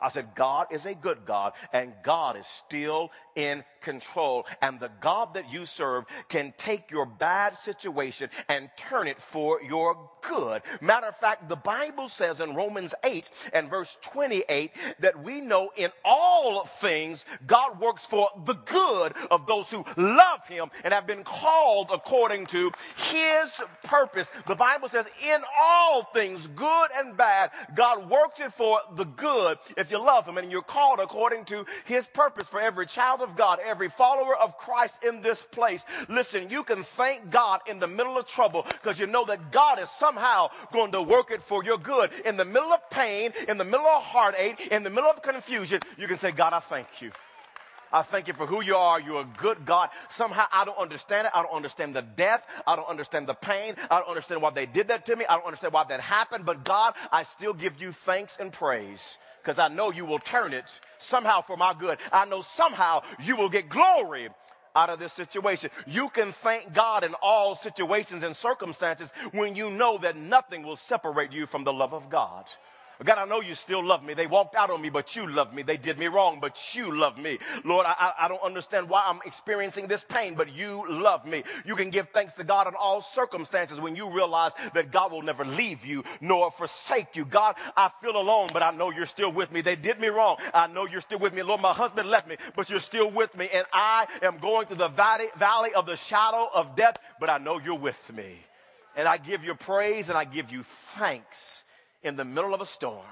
I 0.02 0.10
said, 0.10 0.36
God 0.36 0.68
is 0.72 0.86
a 0.86 0.94
good 0.94 1.26
God 1.26 1.54
and 1.74 1.94
God 2.04 2.38
is 2.38 2.46
still 2.46 3.12
in 3.36 3.64
control. 3.82 4.46
And 4.62 4.80
the 4.80 4.92
God 5.00 5.34
that 5.36 5.52
you 5.52 5.66
serve 5.66 6.06
can 6.30 6.54
take 6.58 6.92
your 6.92 7.06
bad 7.06 7.56
situation 7.56 8.30
and 8.50 8.70
turn 8.78 9.08
it 9.08 9.22
for 9.22 9.62
your 9.62 10.10
good. 10.28 10.62
Matter 10.82 11.08
of 11.08 11.16
fact, 11.16 11.48
the 11.50 11.56
Bible 11.56 12.10
says 12.10 12.42
in 12.42 12.54
Romans 12.54 12.94
8 13.04 13.30
and 13.54 13.70
verse 13.70 13.98
28 14.02 14.72
that 15.00 15.24
we 15.24 15.42
know 15.42 15.72
in 15.76 15.90
all 16.04 16.66
things 16.66 17.26
God 17.46 17.80
works 17.80 18.06
for 18.06 18.30
the 18.46 18.56
good 18.56 19.14
of 19.32 19.48
those 19.48 19.72
who 19.72 19.86
love 19.96 20.46
him 20.48 20.70
and 20.84 20.94
have 20.94 21.08
been 21.08 21.24
called 21.24 21.90
according 21.92 22.48
to 22.48 22.72
his 22.98 23.62
purpose. 23.84 24.30
The 24.46 24.56
Bible 24.56 24.90
says 24.90 25.08
in 25.24 25.42
all 25.60 26.04
things, 26.14 26.48
good 26.48 26.90
and 26.98 27.16
bad, 27.16 27.52
God 27.76 28.10
works 28.10 28.40
it 28.40 28.52
for 28.52 28.80
the 28.96 29.06
good 29.06 29.58
if 29.88 29.92
you 29.92 30.04
love 30.04 30.28
him 30.28 30.38
and 30.38 30.52
you're 30.52 30.62
called 30.62 31.00
according 31.00 31.46
to 31.46 31.66
his 31.86 32.08
purpose 32.08 32.48
for 32.50 32.60
every 32.60 32.86
child 32.86 33.22
of 33.22 33.38
God, 33.38 33.60
every 33.64 33.88
follower 33.88 34.36
of 34.36 34.58
Christ 34.58 35.02
in 35.02 35.22
this 35.22 35.44
place. 35.44 35.86
Listen, 36.10 36.50
you 36.50 36.64
can 36.64 36.84
thank 36.84 37.30
God 37.30 37.62
in 37.68 37.80
the 37.80 37.88
middle 37.88 38.18
of 38.18 38.28
trouble 38.28 38.64
because 38.64 39.00
you 39.00 39.08
know 39.08 39.24
that 39.26 39.50
God 39.50 39.80
is 39.80 39.90
somehow 39.90 40.50
going 40.74 40.92
to 40.92 41.02
work 41.02 41.32
it 41.32 41.42
for 41.42 41.64
your 41.64 41.78
good. 41.78 42.12
In 42.26 42.36
the 42.36 42.44
middle 42.44 42.74
of 42.74 42.90
pain, 42.90 43.32
in 43.48 43.58
the 43.58 43.64
middle 43.64 43.88
of 43.88 44.04
heartache, 44.04 44.68
in 44.68 44.84
the 44.84 44.90
middle 44.90 45.10
of 45.10 45.22
confusion, 45.22 45.80
you 45.98 46.08
can 46.08 46.18
say, 46.18 46.32
God, 46.32 46.52
I 46.52 46.60
thank 46.60 47.02
you. 47.02 47.12
I 47.94 48.02
thank 48.02 48.28
you 48.28 48.34
for 48.34 48.46
who 48.46 48.62
you 48.62 48.76
are. 48.76 49.00
You're 49.00 49.22
a 49.22 49.30
good 49.38 49.66
God. 49.66 49.90
Somehow 50.10 50.48
I 50.52 50.66
don't 50.66 50.78
understand 50.78 51.28
it. 51.28 51.32
I 51.34 51.42
don't 51.42 51.56
understand 51.56 51.96
the 51.96 52.02
death. 52.02 52.46
I 52.68 52.76
don't 52.76 52.90
understand 52.90 53.28
the 53.28 53.34
pain. 53.34 53.76
I 53.90 54.00
don't 54.00 54.10
understand 54.10 54.42
why 54.42 54.50
they 54.50 54.66
did 54.66 54.90
that 54.90 55.06
to 55.06 55.16
me. 55.16 55.26
I 55.26 55.36
don't 55.36 55.46
understand 55.46 55.74
why 55.74 55.86
that 55.86 56.02
happened. 56.02 56.46
But 56.46 56.66
God, 56.66 56.96
I 57.10 57.24
still 57.24 57.54
give 57.54 57.82
you 57.82 57.94
thanks 57.94 58.36
and 58.38 58.52
praise 58.52 59.18
because 59.48 59.60
I 59.60 59.70
know 59.70 59.94
you 59.94 60.04
will 60.04 60.20
turn 60.20 60.52
it 60.52 60.82
somehow 60.98 61.40
for 61.40 61.56
my 61.56 61.74
good. 61.74 62.00
I 62.12 62.26
know 62.26 62.42
somehow 62.42 63.04
you 63.24 63.38
will 63.38 63.48
get 63.48 63.70
glory 63.70 64.28
out 64.76 64.90
of 64.90 65.00
this 65.00 65.14
situation. 65.14 65.70
You 65.86 66.10
can 66.10 66.34
thank 66.34 66.74
God 66.74 67.06
in 67.06 67.14
all 67.22 67.56
situations 67.56 68.24
and 68.24 68.36
circumstances 68.36 69.14
when 69.32 69.56
you 69.56 69.70
know 69.70 70.00
that 70.00 70.18
nothing 70.18 70.64
will 70.64 70.76
separate 70.76 71.32
you 71.32 71.46
from 71.46 71.64
the 71.64 71.72
love 71.72 71.94
of 71.94 72.10
God. 72.10 72.44
God, 73.04 73.20
I 73.20 73.26
know 73.26 73.42
you 73.42 73.54
still 73.54 73.86
love 73.86 74.04
me. 74.04 74.16
They 74.16 74.26
walked 74.26 74.56
out 74.56 74.72
on 74.72 74.82
me, 74.82 74.90
but 74.90 75.16
you 75.16 75.28
love 75.28 75.54
me. 75.54 75.62
They 75.62 75.78
did 75.78 76.00
me 76.00 76.08
wrong, 76.08 76.40
but 76.42 76.76
you 76.76 76.98
love 76.98 77.18
me. 77.18 77.38
Lord, 77.64 77.86
I, 77.88 78.14
I 78.22 78.28
don't 78.28 78.42
understand 78.42 78.90
why 78.90 79.04
I'm 79.06 79.20
experiencing 79.24 79.88
this 79.88 80.04
pain, 80.04 80.34
but 80.34 80.56
you 80.56 80.84
love 80.90 81.26
me. 81.26 81.44
You 81.64 81.76
can 81.76 81.92
give 81.92 82.10
thanks 82.10 82.34
to 82.36 82.44
God 82.44 82.68
in 82.68 82.74
all 82.74 83.02
circumstances 83.02 83.80
when 83.80 83.96
you 83.96 84.10
realize 84.10 84.54
that 84.74 84.92
God 84.92 85.12
will 85.12 85.22
never 85.22 85.46
leave 85.46 85.86
you 85.86 86.04
nor 86.22 86.50
forsake 86.50 87.16
you. 87.16 87.24
God, 87.24 87.56
I 87.76 87.92
feel 88.02 88.18
alone, 88.18 88.50
but 88.52 88.64
I 88.64 88.72
know 88.72 88.90
you're 88.90 89.06
still 89.06 89.32
with 89.32 89.52
me. 89.52 89.62
They 89.62 89.76
did 89.76 90.00
me 90.00 90.08
wrong. 90.08 90.38
I 90.54 90.66
know 90.66 90.88
you're 90.88 91.02
still 91.02 91.20
with 91.20 91.36
me. 91.36 91.44
Lord, 91.44 91.62
my 91.62 91.74
husband 91.74 92.10
left 92.10 92.28
me, 92.28 92.38
but 92.56 92.70
you're 92.70 92.80
still 92.80 93.12
with 93.12 93.36
me. 93.38 93.48
And 93.54 93.68
I 93.72 94.08
am 94.24 94.40
going 94.40 94.66
through 94.66 94.78
the 94.78 94.88
valley, 94.90 95.28
valley 95.38 95.74
of 95.76 95.86
the 95.86 95.96
shadow 95.96 96.50
of 96.52 96.76
death, 96.76 96.98
but 97.20 97.30
I 97.30 97.38
know 97.38 97.60
you're 97.60 97.78
with 97.78 98.12
me. 98.16 98.40
And 98.96 99.08
I 99.08 99.18
give 99.18 99.44
you 99.44 99.54
praise 99.54 100.10
and 100.10 100.18
I 100.18 100.26
give 100.26 100.52
you 100.52 100.64
thanks 100.64 101.64
in 102.04 102.16
the 102.16 102.26
middle 102.26 102.54
of 102.54 102.62
a 102.62 102.66
storm 102.66 103.06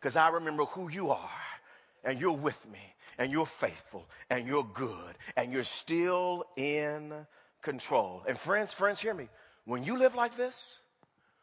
because 0.00 0.16
I 0.16 0.28
remember 0.28 0.64
who 0.64 0.88
you 0.88 1.10
are 1.10 1.30
and 2.04 2.20
you're 2.20 2.32
with 2.32 2.68
me 2.70 2.94
and 3.18 3.30
you're 3.30 3.46
faithful 3.46 4.08
and 4.30 4.46
you're 4.46 4.64
good 4.64 5.16
and 5.36 5.52
you're 5.52 5.62
still 5.62 6.44
in 6.56 7.12
control. 7.60 8.24
And 8.26 8.38
friends, 8.38 8.72
friends, 8.72 9.00
hear 9.00 9.14
me. 9.14 9.28
When 9.64 9.84
you 9.84 9.98
live 9.98 10.14
like 10.14 10.36
this, 10.36 10.82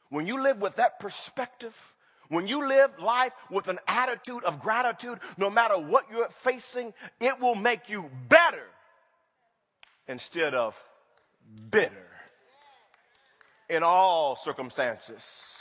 when 0.09 0.27
you 0.27 0.41
live 0.41 0.61
with 0.61 0.75
that 0.75 0.99
perspective, 0.99 1.95
when 2.27 2.47
you 2.47 2.67
live 2.67 2.99
life 2.99 3.33
with 3.49 3.67
an 3.69 3.79
attitude 3.87 4.43
of 4.43 4.59
gratitude, 4.59 5.19
no 5.37 5.49
matter 5.49 5.75
what 5.75 6.05
you're 6.11 6.29
facing, 6.29 6.93
it 7.19 7.39
will 7.39 7.55
make 7.55 7.89
you 7.89 8.09
better 8.27 8.65
instead 10.07 10.53
of 10.53 10.81
bitter 11.71 12.07
in 13.69 13.83
all 13.83 14.35
circumstances 14.35 15.58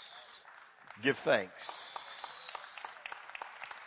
give 1.03 1.17
thanks. 1.17 1.99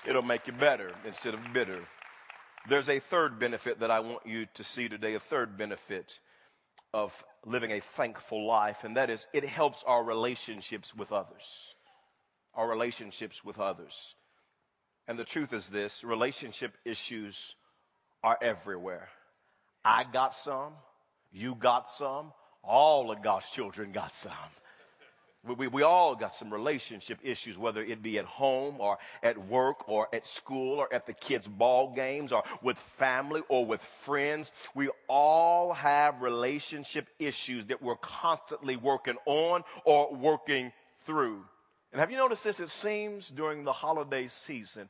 It'll 0.05 0.21
make 0.21 0.47
you 0.47 0.53
better 0.53 0.91
instead 1.05 1.33
of 1.33 1.53
bitter. 1.53 1.79
There's 2.67 2.89
a 2.89 2.99
third 2.99 3.39
benefit 3.39 3.79
that 3.79 3.91
I 3.91 3.99
want 3.99 4.25
you 4.25 4.47
to 4.53 4.63
see 4.63 4.89
today, 4.89 5.13
a 5.13 5.19
third 5.19 5.57
benefit 5.57 6.19
of 6.93 7.23
living 7.45 7.71
a 7.71 7.79
thankful 7.79 8.45
life, 8.45 8.83
and 8.83 8.97
that 8.97 9.09
is 9.09 9.27
it 9.33 9.45
helps 9.45 9.83
our 9.83 10.03
relationships 10.03 10.95
with 10.95 11.11
others. 11.11 11.75
Our 12.53 12.67
relationships 12.67 13.45
with 13.45 13.59
others. 13.59 14.15
And 15.07 15.17
the 15.17 15.23
truth 15.23 15.53
is 15.53 15.69
this 15.69 16.03
relationship 16.03 16.77
issues 16.85 17.55
are 18.23 18.37
everywhere. 18.41 19.09
I 19.83 20.03
got 20.03 20.35
some, 20.35 20.73
you 21.31 21.55
got 21.55 21.89
some, 21.89 22.33
all 22.63 23.11
of 23.11 23.23
God's 23.23 23.49
children 23.49 23.91
got 23.91 24.13
some. 24.13 24.33
We, 25.43 25.67
we, 25.67 25.81
all 25.81 26.15
got 26.15 26.35
some 26.35 26.53
relationship 26.53 27.17
issues, 27.23 27.57
whether 27.57 27.81
it 27.81 28.03
be 28.03 28.19
at 28.19 28.25
home 28.25 28.75
or 28.77 28.99
at 29.23 29.37
work 29.47 29.89
or 29.89 30.07
at 30.13 30.27
school 30.27 30.77
or 30.77 30.93
at 30.93 31.07
the 31.07 31.13
kids' 31.13 31.47
ball 31.47 31.95
games 31.95 32.31
or 32.31 32.43
with 32.61 32.77
family 32.77 33.41
or 33.49 33.65
with 33.65 33.81
friends. 33.81 34.51
We 34.75 34.89
all 35.07 35.73
have 35.73 36.21
relationship 36.21 37.07
issues 37.17 37.65
that 37.65 37.81
we're 37.81 37.95
constantly 37.95 38.75
working 38.75 39.17
on 39.25 39.63
or 39.83 40.13
working 40.13 40.71
through. 41.05 41.43
And 41.91 41.99
have 41.99 42.11
you 42.11 42.17
noticed 42.17 42.43
this? 42.43 42.59
It 42.59 42.69
seems 42.69 43.29
during 43.29 43.63
the 43.63 43.73
holiday 43.73 44.27
season 44.27 44.89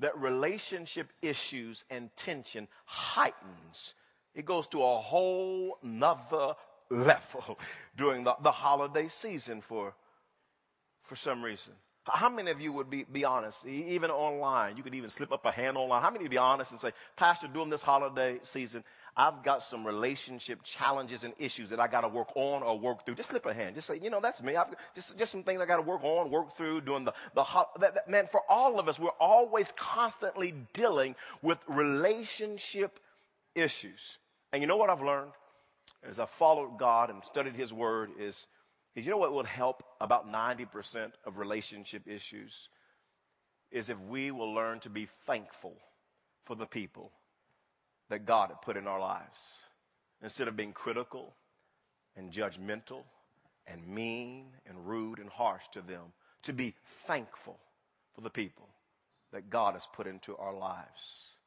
that 0.00 0.18
relationship 0.18 1.12
issues 1.22 1.84
and 1.90 2.10
tension 2.16 2.66
heightens. 2.86 3.94
It 4.34 4.46
goes 4.46 4.66
to 4.68 4.82
a 4.82 4.96
whole 4.96 5.78
nother 5.82 6.54
level 7.06 7.58
during 7.96 8.24
the, 8.24 8.34
the 8.42 8.52
holiday 8.52 9.08
season 9.08 9.60
for, 9.60 9.94
for 11.02 11.16
some 11.16 11.42
reason. 11.42 11.72
How 12.04 12.28
many 12.28 12.50
of 12.50 12.60
you 12.60 12.72
would 12.72 12.90
be, 12.90 13.04
be 13.04 13.24
honest, 13.24 13.64
even 13.64 14.10
online? 14.10 14.76
You 14.76 14.82
could 14.82 14.94
even 14.94 15.08
slip 15.08 15.30
up 15.30 15.46
a 15.46 15.52
hand 15.52 15.76
online. 15.76 16.02
How 16.02 16.10
many 16.10 16.24
would 16.24 16.32
be 16.32 16.36
honest 16.36 16.72
and 16.72 16.80
say, 16.80 16.90
Pastor, 17.16 17.46
during 17.46 17.70
this 17.70 17.82
holiday 17.82 18.40
season, 18.42 18.82
I've 19.16 19.44
got 19.44 19.62
some 19.62 19.86
relationship 19.86 20.64
challenges 20.64 21.22
and 21.22 21.32
issues 21.38 21.68
that 21.68 21.78
I 21.78 21.86
got 21.86 22.00
to 22.00 22.08
work 22.08 22.34
on 22.34 22.64
or 22.64 22.76
work 22.76 23.06
through. 23.06 23.14
Just 23.14 23.30
slip 23.30 23.46
a 23.46 23.54
hand. 23.54 23.76
Just 23.76 23.86
say, 23.86 24.00
you 24.02 24.10
know, 24.10 24.20
that's 24.20 24.42
me. 24.42 24.56
I've 24.56 24.74
just, 24.94 25.16
just 25.16 25.30
some 25.30 25.44
things 25.44 25.60
I 25.60 25.66
got 25.66 25.76
to 25.76 25.82
work 25.82 26.02
on, 26.02 26.28
work 26.28 26.50
through 26.50 26.80
doing 26.80 27.04
the, 27.04 27.12
the, 27.36 27.44
that, 27.78 27.94
that, 27.94 28.10
man, 28.10 28.26
for 28.26 28.40
all 28.48 28.80
of 28.80 28.88
us, 28.88 28.98
we're 28.98 29.10
always 29.20 29.70
constantly 29.72 30.54
dealing 30.72 31.14
with 31.40 31.58
relationship 31.68 32.98
issues. 33.54 34.18
And 34.52 34.60
you 34.60 34.66
know 34.66 34.76
what 34.76 34.90
I've 34.90 35.02
learned 35.02 35.30
as 36.08 36.18
I 36.18 36.26
followed 36.26 36.78
God 36.78 37.10
and 37.10 37.22
studied 37.24 37.56
His 37.56 37.72
Word 37.72 38.10
is, 38.18 38.46
is 38.94 39.04
you 39.04 39.10
know 39.10 39.18
what 39.18 39.32
will 39.32 39.44
help 39.44 39.82
about 40.00 40.30
90% 40.30 41.12
of 41.24 41.38
relationship 41.38 42.08
issues? 42.08 42.68
Is 43.70 43.88
if 43.88 44.00
we 44.04 44.30
will 44.30 44.52
learn 44.52 44.80
to 44.80 44.90
be 44.90 45.06
thankful 45.06 45.76
for 46.44 46.56
the 46.56 46.66
people 46.66 47.12
that 48.10 48.26
God 48.26 48.50
had 48.50 48.60
put 48.60 48.76
in 48.76 48.86
our 48.86 49.00
lives. 49.00 49.62
Instead 50.22 50.48
of 50.48 50.56
being 50.56 50.72
critical 50.72 51.34
and 52.16 52.30
judgmental 52.30 53.04
and 53.66 53.86
mean 53.86 54.48
and 54.66 54.86
rude 54.86 55.18
and 55.18 55.30
harsh 55.30 55.66
to 55.72 55.80
them, 55.80 56.12
to 56.42 56.52
be 56.52 56.74
thankful 57.06 57.58
for 58.14 58.20
the 58.20 58.30
people 58.30 58.68
that 59.32 59.48
God 59.48 59.74
has 59.74 59.88
put 59.92 60.06
into 60.06 60.36
our 60.36 60.52
lives. 60.52 61.38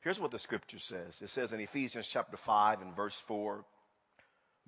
Here's 0.00 0.20
what 0.20 0.30
the 0.30 0.38
scripture 0.38 0.78
says 0.78 1.20
it 1.20 1.28
says 1.28 1.52
in 1.52 1.60
Ephesians 1.60 2.06
chapter 2.06 2.36
5 2.36 2.80
and 2.80 2.94
verse 2.94 3.20
4 3.20 3.64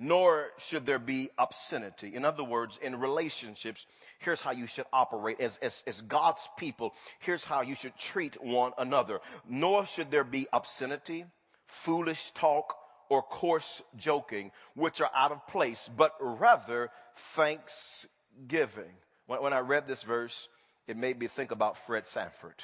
nor 0.03 0.49
should 0.57 0.87
there 0.87 0.99
be 0.99 1.29
obscenity. 1.39 2.15
In 2.15 2.25
other 2.25 2.43
words, 2.43 2.79
in 2.83 2.99
relationships, 2.99 3.87
here's 4.19 4.41
how 4.41 4.51
you 4.51 4.67
should 4.67 4.87
operate 4.95 5.39
as, 5.41 5.59
as, 5.59 5.83
as, 5.87 6.01
God's 6.01 6.49
people. 6.57 6.95
Here's 7.19 7.45
how 7.45 7.61
you 7.61 7.75
should 7.75 7.97
treat 7.99 8.43
one 8.43 8.73
another. 8.79 9.21
Nor 9.47 9.85
should 9.85 10.11
there 10.11 10.25
be 10.25 10.47
obscenity, 10.55 11.27
foolish 11.67 12.31
talk, 12.31 12.77
or 13.11 13.23
coarse 13.23 13.83
joking, 13.95 14.53
which 14.75 15.03
are 15.03 15.11
out 15.15 15.33
of 15.33 15.47
place, 15.47 15.91
but 15.95 16.15
rather 16.19 16.91
thanksgiving. 17.15 18.95
When, 19.27 19.43
when 19.43 19.53
I 19.53 19.59
read 19.59 19.87
this 19.87 20.03
verse, 20.03 20.49
it 20.87 20.97
made 20.97 21.19
me 21.19 21.27
think 21.27 21.51
about 21.51 21.77
Fred 21.77 22.07
Sanford. 22.07 22.55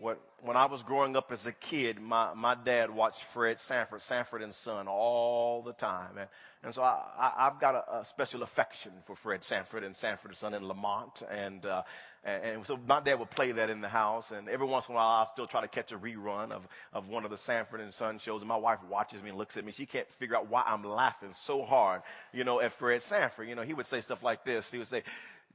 When, 0.00 0.16
when 0.42 0.56
I 0.56 0.66
was 0.66 0.82
growing 0.82 1.16
up 1.16 1.30
as 1.30 1.46
a 1.46 1.52
kid, 1.52 2.00
my, 2.00 2.34
my 2.34 2.56
dad 2.56 2.90
watched 2.90 3.22
Fred 3.22 3.60
Sanford, 3.60 4.02
Sanford 4.02 4.42
and 4.42 4.52
Son 4.52 4.88
all 4.88 5.62
the 5.62 5.72
time. 5.72 6.18
And, 6.18 6.28
and 6.64 6.74
so 6.74 6.82
I, 6.82 7.32
have 7.38 7.60
got 7.60 7.74
a, 7.74 7.98
a, 7.98 8.04
special 8.04 8.42
affection 8.42 8.92
for 9.02 9.14
Fred 9.14 9.44
Sanford 9.44 9.84
and 9.84 9.96
Sanford 9.96 10.32
and 10.32 10.36
Son 10.36 10.52
in 10.52 10.66
Lamont. 10.66 11.22
And, 11.30 11.64
uh, 11.64 11.82
and, 12.24 12.44
and, 12.44 12.66
so 12.66 12.78
my 12.88 13.00
dad 13.00 13.18
would 13.20 13.30
play 13.30 13.52
that 13.52 13.70
in 13.70 13.80
the 13.80 13.88
house. 13.88 14.32
And 14.32 14.48
every 14.48 14.66
once 14.66 14.88
in 14.88 14.94
a 14.94 14.96
while, 14.96 15.20
I 15.20 15.24
still 15.24 15.46
try 15.46 15.60
to 15.60 15.68
catch 15.68 15.92
a 15.92 15.98
rerun 15.98 16.50
of, 16.50 16.66
of 16.92 17.08
one 17.08 17.24
of 17.24 17.30
the 17.30 17.36
Sanford 17.36 17.80
and 17.80 17.94
Son 17.94 18.18
shows. 18.18 18.42
And 18.42 18.48
my 18.48 18.56
wife 18.56 18.80
watches 18.90 19.22
me 19.22 19.28
and 19.28 19.38
looks 19.38 19.56
at 19.56 19.64
me. 19.64 19.72
She 19.72 19.86
can't 19.86 20.10
figure 20.10 20.36
out 20.36 20.48
why 20.48 20.64
I'm 20.66 20.82
laughing 20.82 21.32
so 21.32 21.62
hard, 21.62 22.02
you 22.32 22.42
know, 22.42 22.60
at 22.60 22.72
Fred 22.72 23.00
Sanford. 23.00 23.48
You 23.48 23.54
know, 23.54 23.62
he 23.62 23.74
would 23.74 23.86
say 23.86 24.00
stuff 24.00 24.22
like 24.22 24.44
this. 24.44 24.72
He 24.72 24.78
would 24.78 24.88
say 24.88 25.04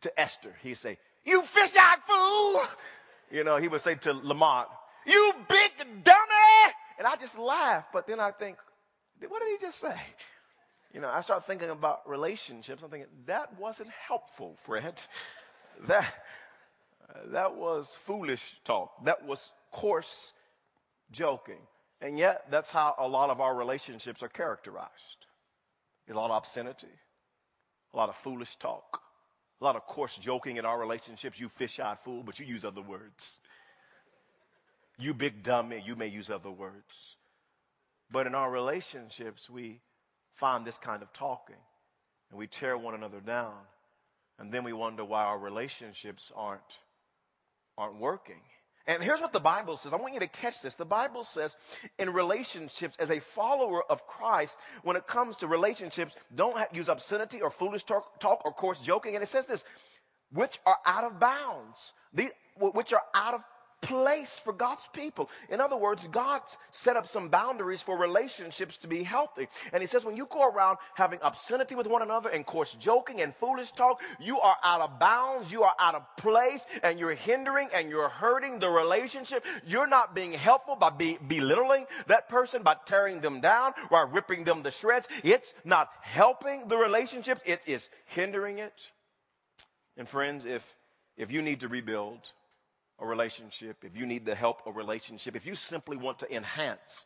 to 0.02 0.20
Esther, 0.20 0.56
he'd 0.64 0.76
say, 0.76 0.98
you 1.26 1.42
fish-eyed 1.42 2.00
fool! 2.00 2.62
You 3.32 3.44
know, 3.44 3.58
he 3.58 3.68
would 3.68 3.82
say 3.82 3.96
to 3.96 4.14
Lamont, 4.14 4.68
You 5.06 5.34
big 5.48 5.72
dummy! 6.04 6.74
And 6.98 7.08
I 7.08 7.16
just 7.16 7.38
laugh, 7.38 7.86
but 7.94 8.08
then 8.08 8.20
I 8.20 8.32
think, 8.32 8.58
What 9.28 9.42
did 9.42 9.50
he 9.50 9.58
just 9.58 9.80
say? 9.80 9.96
You 10.94 11.02
know, 11.02 11.10
I 11.10 11.22
start 11.22 11.46
thinking 11.46 11.70
about 11.70 12.10
relationships. 12.10 12.82
I'm 12.84 12.90
thinking, 12.90 13.10
That 13.26 13.60
wasn't 13.60 13.90
helpful, 13.90 14.56
Fred. 14.58 15.02
That, 15.88 16.14
that 17.28 17.56
was 17.56 17.96
foolish 17.96 18.58
talk. 18.66 19.06
That 19.06 19.26
was 19.26 19.54
coarse 19.72 20.34
joking. 21.10 21.62
And 22.02 22.18
yet, 22.18 22.52
that's 22.52 22.70
how 22.70 22.96
a 22.98 23.08
lot 23.08 23.30
of 23.30 23.40
our 23.40 23.56
relationships 23.56 24.22
are 24.22 24.28
characterized. 24.28 25.26
A 26.10 26.14
lot 26.14 26.32
of 26.32 26.38
obscenity, 26.38 26.88
a 27.94 27.98
lot 27.98 28.10
of 28.10 28.16
foolish 28.16 28.58
talk, 28.58 29.02
a 29.60 29.64
lot 29.64 29.76
of 29.76 29.86
coarse 29.86 30.16
joking 30.16 30.58
in 30.58 30.66
our 30.66 30.80
relationships. 30.80 31.40
You 31.40 31.50
fish 31.50 31.80
eyed 31.80 32.00
fool, 32.00 32.24
but 32.24 32.40
you 32.40 32.46
use 32.46 32.64
other 32.64 32.82
words. 32.82 33.40
You 34.98 35.14
big 35.14 35.44
dummy, 35.44 35.82
you 35.86 35.96
may 35.96 36.08
use 36.08 36.30
other 36.30 36.52
words. 36.52 37.18
But 38.12 38.28
in 38.28 38.36
our 38.36 38.50
relationships, 38.50 39.50
we 39.50 39.82
find 40.34 40.66
this 40.66 40.78
kind 40.78 41.02
of 41.02 41.14
talking 41.14 41.56
and 42.30 42.40
we 42.40 42.48
tear 42.48 42.78
one 42.78 42.96
another 42.96 43.20
down. 43.20 43.58
And 44.38 44.52
then 44.52 44.64
we 44.64 44.74
wonder 44.74 45.04
why 45.04 45.26
our 45.26 45.38
relationships 45.38 46.32
aren't, 46.36 46.80
aren't 47.78 48.00
working. 48.00 48.42
And 48.88 49.04
here's 49.04 49.22
what 49.22 49.34
the 49.34 49.40
Bible 49.40 49.78
says. 49.78 49.94
I 49.94 49.98
want 49.98 50.14
you 50.14 50.20
to 50.20 50.28
catch 50.28 50.62
this. 50.62 50.76
The 50.76 50.86
Bible 50.86 51.24
says 51.24 51.56
in 52.00 52.12
relationships, 52.12 52.98
as 53.00 53.12
a 53.12 53.20
follower 53.20 53.84
of 53.90 54.08
Christ, 54.08 54.58
when 54.84 54.96
it 54.96 55.06
comes 55.06 55.36
to 55.38 55.48
relationships, 55.48 56.16
don't 56.34 56.58
use 56.74 56.90
obscenity 56.90 57.42
or 57.42 57.50
foolish 57.50 57.84
talk, 57.84 58.20
talk 58.20 58.44
or 58.46 58.52
coarse 58.52 58.80
joking. 58.80 59.16
And 59.16 59.24
it 59.24 59.28
says 59.28 59.46
this, 59.46 59.64
which 60.32 60.60
are 60.66 60.78
out 60.86 61.04
of 61.04 61.20
bounds, 61.20 61.94
the, 62.14 62.32
which 62.58 62.94
are 62.94 63.04
out 63.14 63.36
of 63.36 63.42
place 63.82 64.38
for 64.38 64.54
God's 64.54 64.88
people. 64.94 65.30
In 65.50 65.62
other 65.62 65.78
words, 65.78 66.08
God 66.08 66.42
set 66.72 66.98
up 66.98 67.08
some 67.08 67.30
boundaries 67.30 67.82
for 67.82 67.98
relationships 67.98 68.78
to 68.78 68.88
be 68.88 69.04
healthy. 69.04 69.48
And 69.72 69.82
he 69.82 69.88
says, 69.88 70.06
when 70.06 70.18
you 70.18 70.26
go 70.26 70.50
around 70.50 70.78
having 70.96 71.20
obscenity 71.22 71.76
with 71.76 71.88
one 71.88 72.02
another 72.02 72.30
and 72.30 72.46
coarse 72.46 72.74
joking 72.76 73.22
and 73.22 73.34
foolish 73.34 73.72
talk, 73.72 74.02
you 74.20 74.40
are 74.40 74.58
out 74.64 74.82
of 74.82 75.00
bounds, 75.00 75.52
you 75.52 75.64
are 75.64 75.74
out 75.80 75.96
of 75.96 76.04
place, 76.18 76.66
and 76.84 77.00
you're 77.00 77.14
hindering 77.14 77.70
and 77.74 77.90
you're 77.90 78.10
hurting 78.10 78.60
the 78.60 78.70
relationship. 78.70 79.46
You're 79.66 79.88
not 79.88 80.16
being 80.16 80.34
helpful 80.34 80.76
by 80.76 80.90
be- 80.90 81.18
belittling 81.28 81.86
that 82.08 82.30
person, 82.30 82.64
by 82.64 82.76
tearing 82.86 83.22
them 83.22 83.42
down, 83.42 83.74
by 83.90 84.02
ripping 84.02 84.44
them 84.44 84.64
to 84.64 84.72
shreds. 84.72 85.08
It's 85.24 85.54
not 85.64 85.90
helping 86.02 86.68
the 86.68 86.78
relationship, 86.78 87.40
it 87.46 87.62
is 87.66 87.90
hindering 88.06 88.60
it. 88.60 88.92
And 89.98 90.08
friends, 90.08 90.46
if 90.46 90.76
if 91.18 91.32
you 91.32 91.42
need 91.42 91.60
to 91.60 91.68
rebuild, 91.68 92.32
a 93.02 93.06
relationship, 93.06 93.84
if 93.84 93.96
you 93.96 94.06
need 94.06 94.26
the 94.26 94.36
help 94.36 94.62
a 94.66 94.72
relationship, 94.72 95.36
if 95.36 95.46
you 95.46 95.56
simply 95.56 95.98
want 95.98 96.20
to 96.20 96.34
enhance 96.34 97.06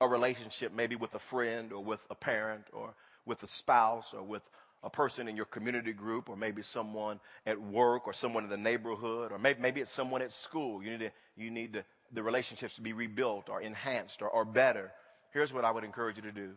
a 0.00 0.08
relationship, 0.08 0.72
maybe 0.72 0.96
with 0.96 1.14
a 1.14 1.18
friend 1.18 1.72
or 1.72 1.82
with 1.82 2.06
a 2.10 2.14
parent 2.14 2.64
or 2.72 2.94
with 3.26 3.42
a 3.42 3.46
spouse 3.46 4.12
or 4.14 4.22
with 4.22 4.48
a 4.82 4.90
person 4.90 5.28
in 5.28 5.36
your 5.36 5.46
community 5.46 5.92
group 5.92 6.28
or 6.28 6.36
maybe 6.36 6.60
someone 6.62 7.18
at 7.46 7.60
work 7.60 8.06
or 8.06 8.12
someone 8.12 8.44
in 8.44 8.50
the 8.50 8.56
neighborhood 8.56 9.32
or 9.32 9.38
maybe, 9.38 9.60
maybe 9.60 9.80
it's 9.80 9.90
someone 9.90 10.22
at 10.22 10.30
school. 10.30 10.82
You 10.82 10.90
need, 10.90 11.00
to, 11.00 11.10
you 11.36 11.50
need 11.50 11.72
to, 11.72 11.84
the 12.12 12.22
relationships 12.22 12.74
to 12.74 12.82
be 12.82 12.92
rebuilt 12.92 13.48
or 13.48 13.60
enhanced 13.60 14.22
or, 14.22 14.28
or 14.28 14.44
better. 14.44 14.92
Here's 15.32 15.52
what 15.52 15.64
I 15.64 15.70
would 15.70 15.84
encourage 15.84 16.16
you 16.16 16.22
to 16.22 16.32
do, 16.32 16.50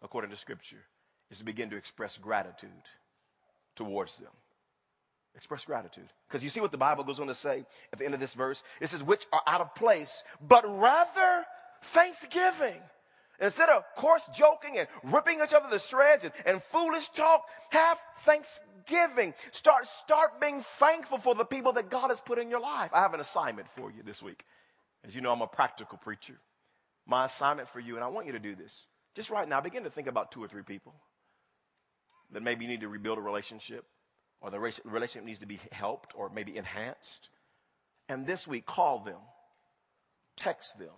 according 0.00 0.30
to 0.30 0.36
Scripture, 0.36 0.84
is 1.30 1.38
to 1.38 1.44
begin 1.44 1.70
to 1.70 1.76
express 1.76 2.18
gratitude 2.18 2.70
towards 3.74 4.18
them. 4.18 4.30
Express 5.34 5.64
gratitude. 5.64 6.08
Because 6.28 6.44
you 6.44 6.50
see 6.50 6.60
what 6.60 6.72
the 6.72 6.78
Bible 6.78 7.04
goes 7.04 7.18
on 7.18 7.26
to 7.26 7.34
say 7.34 7.64
at 7.92 7.98
the 7.98 8.04
end 8.04 8.14
of 8.14 8.20
this 8.20 8.34
verse? 8.34 8.62
It 8.80 8.88
says, 8.88 9.02
which 9.02 9.26
are 9.32 9.42
out 9.46 9.60
of 9.60 9.74
place, 9.74 10.22
but 10.46 10.64
rather 10.66 11.44
thanksgiving. 11.82 12.80
Instead 13.40 13.70
of 13.70 13.84
coarse 13.96 14.28
joking 14.36 14.78
and 14.78 14.86
ripping 15.02 15.40
each 15.42 15.54
other 15.54 15.68
to 15.70 15.78
shreds 15.78 16.24
and, 16.24 16.32
and 16.44 16.62
foolish 16.62 17.08
talk, 17.08 17.44
have 17.70 17.98
thanksgiving. 18.18 19.34
Start, 19.50 19.86
start 19.86 20.40
being 20.40 20.60
thankful 20.60 21.18
for 21.18 21.34
the 21.34 21.44
people 21.44 21.72
that 21.72 21.90
God 21.90 22.08
has 22.08 22.20
put 22.20 22.38
in 22.38 22.50
your 22.50 22.60
life. 22.60 22.90
I 22.92 23.00
have 23.00 23.14
an 23.14 23.20
assignment 23.20 23.68
for 23.68 23.90
you 23.90 24.02
this 24.04 24.22
week. 24.22 24.44
As 25.04 25.14
you 25.14 25.22
know, 25.22 25.32
I'm 25.32 25.40
a 25.40 25.46
practical 25.46 25.98
preacher. 25.98 26.38
My 27.06 27.24
assignment 27.24 27.68
for 27.68 27.80
you, 27.80 27.96
and 27.96 28.04
I 28.04 28.08
want 28.08 28.26
you 28.26 28.32
to 28.32 28.38
do 28.38 28.54
this. 28.54 28.86
Just 29.16 29.30
right 29.30 29.48
now, 29.48 29.60
begin 29.60 29.84
to 29.84 29.90
think 29.90 30.06
about 30.06 30.30
two 30.30 30.44
or 30.44 30.46
three 30.46 30.62
people 30.62 30.94
that 32.30 32.42
maybe 32.42 32.64
you 32.64 32.70
need 32.70 32.82
to 32.82 32.88
rebuild 32.88 33.18
a 33.18 33.22
relationship 33.22 33.84
or 34.42 34.50
the 34.50 34.58
relationship 34.58 35.24
needs 35.24 35.38
to 35.38 35.46
be 35.46 35.60
helped 35.70 36.14
or 36.16 36.28
maybe 36.28 36.56
enhanced. 36.56 37.28
And 38.08 38.26
this 38.26 38.46
week, 38.46 38.66
call 38.66 38.98
them, 38.98 39.20
text 40.36 40.78
them, 40.78 40.94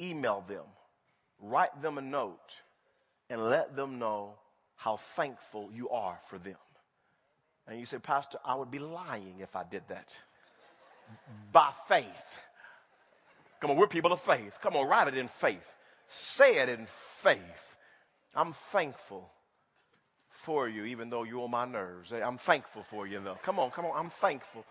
email 0.00 0.44
them, 0.46 0.64
write 1.40 1.82
them 1.82 1.98
a 1.98 2.00
note, 2.00 2.62
and 3.28 3.50
let 3.50 3.74
them 3.74 3.98
know 3.98 4.34
how 4.76 4.96
thankful 4.96 5.70
you 5.72 5.88
are 5.90 6.18
for 6.28 6.38
them. 6.38 6.56
And 7.66 7.80
you 7.80 7.86
say, 7.86 7.98
Pastor, 7.98 8.38
I 8.44 8.54
would 8.54 8.70
be 8.70 8.78
lying 8.78 9.40
if 9.40 9.56
I 9.56 9.64
did 9.64 9.82
that. 9.88 10.18
By 11.52 11.70
faith. 11.88 12.38
Come 13.60 13.70
on, 13.70 13.76
we're 13.76 13.86
people 13.88 14.12
of 14.12 14.20
faith. 14.20 14.58
Come 14.60 14.76
on, 14.76 14.86
write 14.86 15.08
it 15.08 15.16
in 15.16 15.28
faith. 15.28 15.78
Say 16.06 16.58
it 16.58 16.68
in 16.68 16.86
faith. 16.86 17.76
I'm 18.34 18.52
thankful 18.52 19.30
for 20.44 20.68
you, 20.68 20.84
even 20.84 21.10
though 21.10 21.24
you're 21.24 21.42
on 21.42 21.50
my 21.50 21.64
nerves. 21.64 22.12
I'm 22.12 22.38
thankful 22.38 22.82
for 22.82 23.06
you, 23.06 23.20
though. 23.24 23.38
Come 23.42 23.58
on, 23.58 23.70
come 23.70 23.86
on. 23.86 23.92
I'm 23.96 24.10
thankful. 24.10 24.64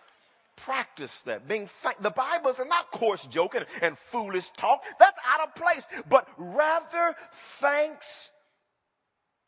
Practice 0.56 1.24
that. 1.24 1.48
Being 1.48 1.68
thank- 1.68 2.02
the 2.02 2.12
Bible 2.12 2.52
is 2.52 2.60
not 2.60 2.92
coarse 2.92 3.26
joking 3.26 3.64
and 3.82 3.98
foolish 3.98 4.52
talk. 4.52 4.84
That's 5.00 5.20
out 5.28 5.48
of 5.48 5.56
place. 5.56 5.88
But 6.08 6.28
rather 6.38 7.16
thanks 7.32 8.32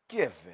thanksgiving. 0.10 0.54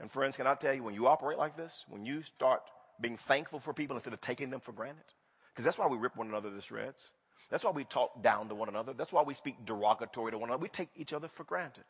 And 0.00 0.10
friends, 0.10 0.36
can 0.36 0.46
I 0.46 0.54
tell 0.54 0.74
you, 0.74 0.82
when 0.82 0.94
you 0.94 1.06
operate 1.06 1.38
like 1.38 1.56
this, 1.56 1.84
when 1.88 2.04
you 2.04 2.22
start 2.22 2.62
being 3.00 3.16
thankful 3.16 3.58
for 3.58 3.72
people 3.72 3.96
instead 3.96 4.12
of 4.12 4.20
taking 4.20 4.50
them 4.50 4.60
for 4.60 4.72
granted, 4.72 5.04
because 5.52 5.64
that's 5.64 5.78
why 5.78 5.86
we 5.86 5.96
rip 5.96 6.16
one 6.16 6.28
another 6.28 6.50
to 6.50 6.60
shreds. 6.60 7.12
That's 7.50 7.64
why 7.64 7.70
we 7.70 7.84
talk 7.84 8.22
down 8.22 8.48
to 8.48 8.54
one 8.54 8.68
another. 8.68 8.92
That's 8.92 9.12
why 9.12 9.22
we 9.22 9.34
speak 9.34 9.64
derogatory 9.64 10.32
to 10.32 10.38
one 10.38 10.48
another. 10.48 10.62
We 10.62 10.68
take 10.68 10.88
each 10.96 11.12
other 11.12 11.28
for 11.28 11.44
granted. 11.44 11.84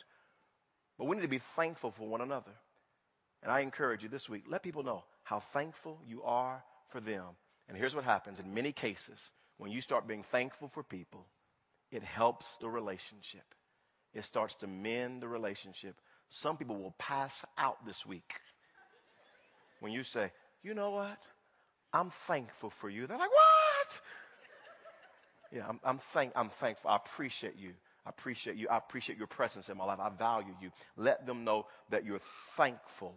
But 0.98 1.06
we 1.06 1.16
need 1.16 1.22
to 1.22 1.28
be 1.28 1.38
thankful 1.38 1.90
for 1.90 2.08
one 2.08 2.20
another. 2.20 2.52
And 3.42 3.52
I 3.52 3.60
encourage 3.60 4.02
you 4.02 4.08
this 4.08 4.28
week, 4.28 4.44
let 4.48 4.62
people 4.62 4.82
know 4.82 5.04
how 5.24 5.40
thankful 5.40 6.00
you 6.06 6.22
are 6.22 6.62
for 6.88 7.00
them. 7.00 7.24
And 7.68 7.76
here's 7.76 7.94
what 7.94 8.04
happens 8.04 8.40
in 8.40 8.54
many 8.54 8.72
cases 8.72 9.32
when 9.58 9.70
you 9.70 9.80
start 9.80 10.06
being 10.06 10.22
thankful 10.22 10.68
for 10.68 10.82
people, 10.82 11.26
it 11.90 12.02
helps 12.02 12.56
the 12.56 12.68
relationship. 12.68 13.54
It 14.12 14.24
starts 14.24 14.54
to 14.56 14.66
mend 14.66 15.22
the 15.22 15.28
relationship. 15.28 16.00
Some 16.28 16.56
people 16.56 16.76
will 16.76 16.94
pass 16.98 17.44
out 17.58 17.84
this 17.86 18.06
week 18.06 18.34
when 19.80 19.92
you 19.92 20.02
say, 20.02 20.32
you 20.62 20.74
know 20.74 20.90
what? 20.90 21.22
I'm 21.92 22.10
thankful 22.10 22.70
for 22.70 22.88
you. 22.88 23.06
They're 23.06 23.18
like, 23.18 23.30
what? 23.30 24.00
Yeah, 25.52 25.66
I'm, 25.68 25.80
I'm, 25.84 25.98
thank, 25.98 26.32
I'm 26.34 26.48
thankful. 26.48 26.90
I 26.90 26.96
appreciate 26.96 27.56
you. 27.56 27.74
I 28.06 28.10
appreciate 28.10 28.56
you. 28.56 28.68
I 28.68 28.76
appreciate 28.76 29.18
your 29.18 29.26
presence 29.26 29.68
in 29.68 29.76
my 29.76 29.84
life. 29.84 29.98
I 30.00 30.10
value 30.10 30.54
you. 30.60 30.70
Let 30.96 31.26
them 31.26 31.44
know 31.44 31.66
that 31.90 32.04
you're 32.04 32.18
thankful 32.18 33.14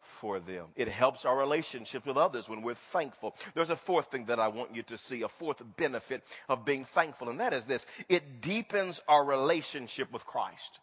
for 0.00 0.38
them. 0.38 0.66
It 0.76 0.88
helps 0.88 1.24
our 1.24 1.36
relationship 1.36 2.06
with 2.06 2.16
others 2.16 2.48
when 2.48 2.62
we're 2.62 2.74
thankful. 2.74 3.34
There's 3.54 3.70
a 3.70 3.76
fourth 3.76 4.06
thing 4.06 4.26
that 4.26 4.38
I 4.38 4.48
want 4.48 4.74
you 4.74 4.82
to 4.84 4.96
see, 4.96 5.22
a 5.22 5.28
fourth 5.28 5.62
benefit 5.76 6.22
of 6.48 6.64
being 6.64 6.84
thankful, 6.84 7.30
and 7.30 7.40
that 7.40 7.52
is 7.52 7.64
this 7.64 7.86
it 8.08 8.40
deepens 8.40 9.00
our 9.08 9.24
relationship 9.24 10.12
with 10.12 10.26
Christ. 10.26 10.80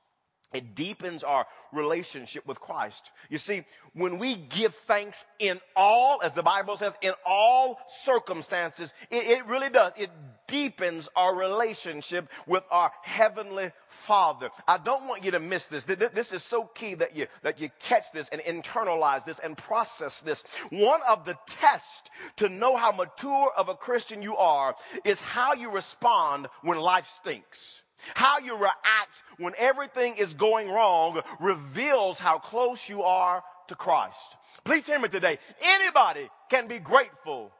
It 0.53 0.75
deepens 0.75 1.23
our 1.23 1.47
relationship 1.71 2.45
with 2.45 2.59
Christ. 2.59 3.11
You 3.29 3.37
see, 3.37 3.63
when 3.93 4.19
we 4.19 4.35
give 4.35 4.75
thanks 4.75 5.25
in 5.39 5.59
all, 5.75 6.21
as 6.21 6.33
the 6.33 6.43
Bible 6.43 6.75
says, 6.75 6.95
in 7.01 7.13
all 7.25 7.79
circumstances, 7.87 8.93
it, 9.09 9.25
it, 9.27 9.45
really 9.45 9.69
does. 9.69 9.93
It 9.97 10.09
deepens 10.47 11.09
our 11.15 11.33
relationship 11.35 12.29
with 12.47 12.63
our 12.69 12.91
Heavenly 13.03 13.71
Father. 13.87 14.49
I 14.67 14.77
don't 14.77 15.07
want 15.07 15.23
you 15.23 15.31
to 15.31 15.39
miss 15.39 15.67
this. 15.67 15.85
This 15.85 16.33
is 16.33 16.43
so 16.43 16.65
key 16.65 16.95
that 16.95 17.15
you, 17.15 17.27
that 17.43 17.61
you 17.61 17.69
catch 17.79 18.11
this 18.11 18.27
and 18.29 18.41
internalize 18.41 19.23
this 19.23 19.39
and 19.39 19.57
process 19.57 20.19
this. 20.19 20.43
One 20.69 20.99
of 21.09 21.23
the 21.23 21.37
tests 21.47 22.09
to 22.37 22.49
know 22.49 22.75
how 22.75 22.91
mature 22.91 23.51
of 23.55 23.69
a 23.69 23.75
Christian 23.75 24.21
you 24.21 24.35
are 24.35 24.75
is 25.05 25.21
how 25.21 25.53
you 25.53 25.71
respond 25.71 26.47
when 26.61 26.77
life 26.77 27.07
stinks. 27.07 27.83
How 28.15 28.39
you 28.39 28.55
react 28.55 29.23
when 29.37 29.53
everything 29.57 30.15
is 30.17 30.33
going 30.33 30.69
wrong 30.69 31.21
reveals 31.39 32.19
how 32.19 32.39
close 32.39 32.89
you 32.89 33.03
are 33.03 33.43
to 33.67 33.75
Christ. 33.75 34.37
Please 34.63 34.85
hear 34.85 34.99
me 34.99 35.09
today. 35.09 35.37
Anybody 35.61 36.29
can 36.49 36.67
be 36.67 36.79
grateful 36.79 37.51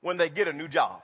when 0.00 0.16
they 0.16 0.28
get 0.28 0.48
a 0.48 0.52
new 0.52 0.68
job. 0.68 1.02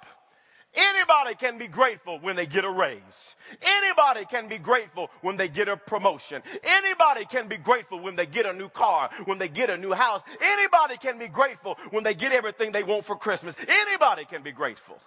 Anybody 0.72 1.34
can 1.34 1.58
be 1.58 1.66
grateful 1.66 2.20
when 2.20 2.36
they 2.36 2.46
get 2.46 2.64
a 2.64 2.70
raise. 2.70 3.34
Anybody 3.60 4.24
can 4.24 4.46
be 4.46 4.58
grateful 4.58 5.10
when 5.20 5.36
they 5.36 5.48
get 5.48 5.68
a 5.68 5.76
promotion. 5.76 6.42
Anybody 6.62 7.24
can 7.24 7.48
be 7.48 7.56
grateful 7.56 7.98
when 7.98 8.14
they 8.14 8.26
get 8.26 8.46
a 8.46 8.52
new 8.52 8.68
car, 8.68 9.10
when 9.24 9.38
they 9.38 9.48
get 9.48 9.68
a 9.68 9.76
new 9.76 9.92
house. 9.92 10.22
Anybody 10.40 10.96
can 10.96 11.18
be 11.18 11.26
grateful 11.26 11.76
when 11.90 12.04
they 12.04 12.14
get 12.14 12.30
everything 12.32 12.70
they 12.70 12.84
want 12.84 13.04
for 13.04 13.16
Christmas. 13.16 13.56
Anybody 13.66 14.24
can 14.24 14.42
be 14.42 14.52
grateful. 14.52 14.98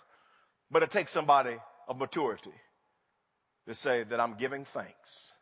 But 0.70 0.84
it 0.84 0.92
takes 0.92 1.12
somebody 1.12 1.56
of 1.88 1.98
maturity 1.98 2.52
to 3.68 3.74
say 3.74 4.04
that 4.04 4.20
I'm 4.20 4.36
giving 4.36 4.66
thanks 4.66 5.34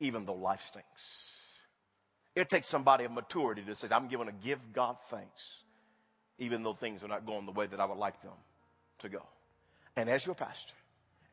even 0.00 0.24
though 0.24 0.34
life 0.34 0.62
stinks. 0.62 1.60
It 2.34 2.48
takes 2.48 2.66
somebody 2.66 3.04
of 3.04 3.12
maturity 3.12 3.62
to 3.62 3.74
say, 3.74 3.88
I'm 3.90 4.08
going 4.08 4.26
to 4.26 4.34
give 4.44 4.58
God 4.72 4.96
thanks 5.08 5.60
even 6.38 6.62
though 6.62 6.74
things 6.74 7.04
are 7.04 7.08
not 7.08 7.24
going 7.24 7.46
the 7.46 7.52
way 7.52 7.66
that 7.66 7.80
I 7.80 7.84
would 7.84 7.98
like 7.98 8.20
them 8.22 8.32
to 8.98 9.08
go. 9.08 9.22
And 9.96 10.08
as 10.08 10.26
your 10.26 10.34
pastor, 10.34 10.74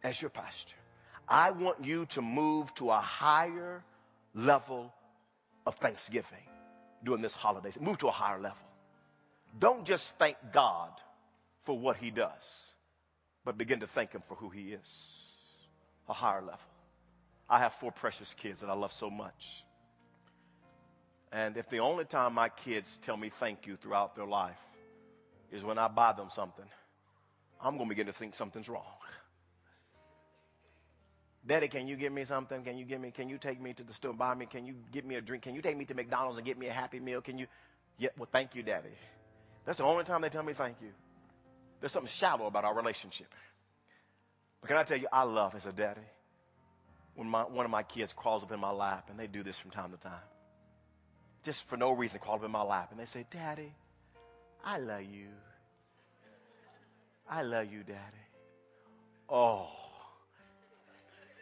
as 0.03 0.21
your 0.21 0.29
pastor, 0.29 0.75
I 1.27 1.51
want 1.51 1.83
you 1.83 2.05
to 2.07 2.21
move 2.21 2.73
to 2.75 2.91
a 2.91 2.99
higher 2.99 3.83
level 4.35 4.93
of 5.65 5.75
thanksgiving 5.75 6.37
during 7.03 7.21
this 7.21 7.35
holiday. 7.35 7.71
Move 7.79 7.97
to 7.99 8.07
a 8.07 8.11
higher 8.11 8.39
level. 8.39 8.57
Don't 9.57 9.85
just 9.85 10.17
thank 10.17 10.37
God 10.51 10.91
for 11.59 11.77
what 11.77 11.97
he 11.97 12.11
does 12.11 12.71
but 13.43 13.57
begin 13.57 13.79
to 13.79 13.87
thank 13.87 14.13
Him 14.13 14.21
for 14.21 14.35
who 14.35 14.49
He 14.49 14.73
is. 14.73 15.27
A 16.09 16.13
higher 16.13 16.41
level. 16.41 16.59
I 17.49 17.59
have 17.59 17.73
four 17.73 17.91
precious 17.91 18.33
kids 18.33 18.61
that 18.61 18.69
I 18.69 18.73
love 18.73 18.93
so 18.93 19.09
much. 19.09 19.65
And 21.31 21.55
if 21.57 21.69
the 21.69 21.79
only 21.79 22.05
time 22.05 22.33
my 22.33 22.49
kids 22.49 22.97
tell 22.97 23.15
me 23.15 23.29
thank 23.29 23.65
you 23.65 23.77
throughout 23.77 24.15
their 24.15 24.25
life 24.25 24.61
is 25.51 25.63
when 25.63 25.77
I 25.77 25.87
buy 25.87 26.13
them 26.13 26.29
something, 26.29 26.65
I'm 27.61 27.77
going 27.77 27.87
to 27.87 27.89
begin 27.89 28.07
to 28.07 28.13
think 28.13 28.35
something's 28.35 28.69
wrong. 28.69 28.83
Daddy, 31.45 31.67
can 31.67 31.87
you 31.87 31.95
give 31.95 32.13
me 32.13 32.23
something? 32.23 32.63
Can 32.63 32.77
you 32.77 32.85
give 32.85 33.01
me, 33.01 33.11
can 33.11 33.27
you 33.27 33.37
take 33.37 33.59
me 33.59 33.73
to 33.73 33.83
the 33.83 33.93
store 33.93 34.11
and 34.11 34.19
buy 34.19 34.35
me? 34.35 34.45
Can 34.45 34.65
you 34.65 34.75
give 34.91 35.05
me 35.05 35.15
a 35.15 35.21
drink? 35.21 35.43
Can 35.43 35.55
you 35.55 35.61
take 35.61 35.75
me 35.75 35.85
to 35.85 35.93
McDonald's 35.95 36.37
and 36.37 36.45
get 36.45 36.57
me 36.57 36.67
a 36.67 36.73
happy 36.73 36.99
meal? 36.99 37.21
Can 37.21 37.37
you? 37.37 37.47
Yeah, 37.97 38.09
well, 38.17 38.29
thank 38.31 38.53
you, 38.53 38.61
Daddy. 38.61 38.89
That's 39.65 39.79
the 39.79 39.85
only 39.85 40.03
time 40.03 40.21
they 40.21 40.29
tell 40.29 40.43
me 40.43 40.53
thank 40.53 40.77
you. 40.81 40.89
There's 41.81 41.91
something 41.91 42.07
shallow 42.07 42.45
about 42.45 42.63
our 42.63 42.75
relationship. 42.75 43.27
But 44.61 44.67
can 44.69 44.77
I 44.77 44.83
tell 44.83 44.97
you, 44.97 45.07
I 45.11 45.23
love 45.23 45.55
as 45.55 45.65
a 45.65 45.71
daddy 45.73 46.01
when 47.15 47.27
my, 47.27 47.41
one 47.41 47.65
of 47.65 47.71
my 47.71 47.83
kids 47.83 48.13
crawls 48.13 48.43
up 48.43 48.51
in 48.51 48.59
my 48.59 48.71
lap, 48.71 49.07
and 49.09 49.19
they 49.19 49.27
do 49.27 49.43
this 49.43 49.59
from 49.59 49.71
time 49.71 49.91
to 49.91 49.97
time. 49.97 50.13
Just 51.43 51.67
for 51.67 51.75
no 51.75 51.91
reason, 51.91 52.19
crawl 52.19 52.35
up 52.35 52.43
in 52.43 52.51
my 52.51 52.61
lap, 52.61 52.89
and 52.91 52.99
they 52.99 53.05
say, 53.05 53.25
Daddy, 53.29 53.73
I 54.63 54.77
love 54.77 55.01
you. 55.01 55.27
I 57.27 57.41
love 57.41 57.71
you, 57.71 57.83
Daddy. 57.83 57.99
Oh, 59.27 59.69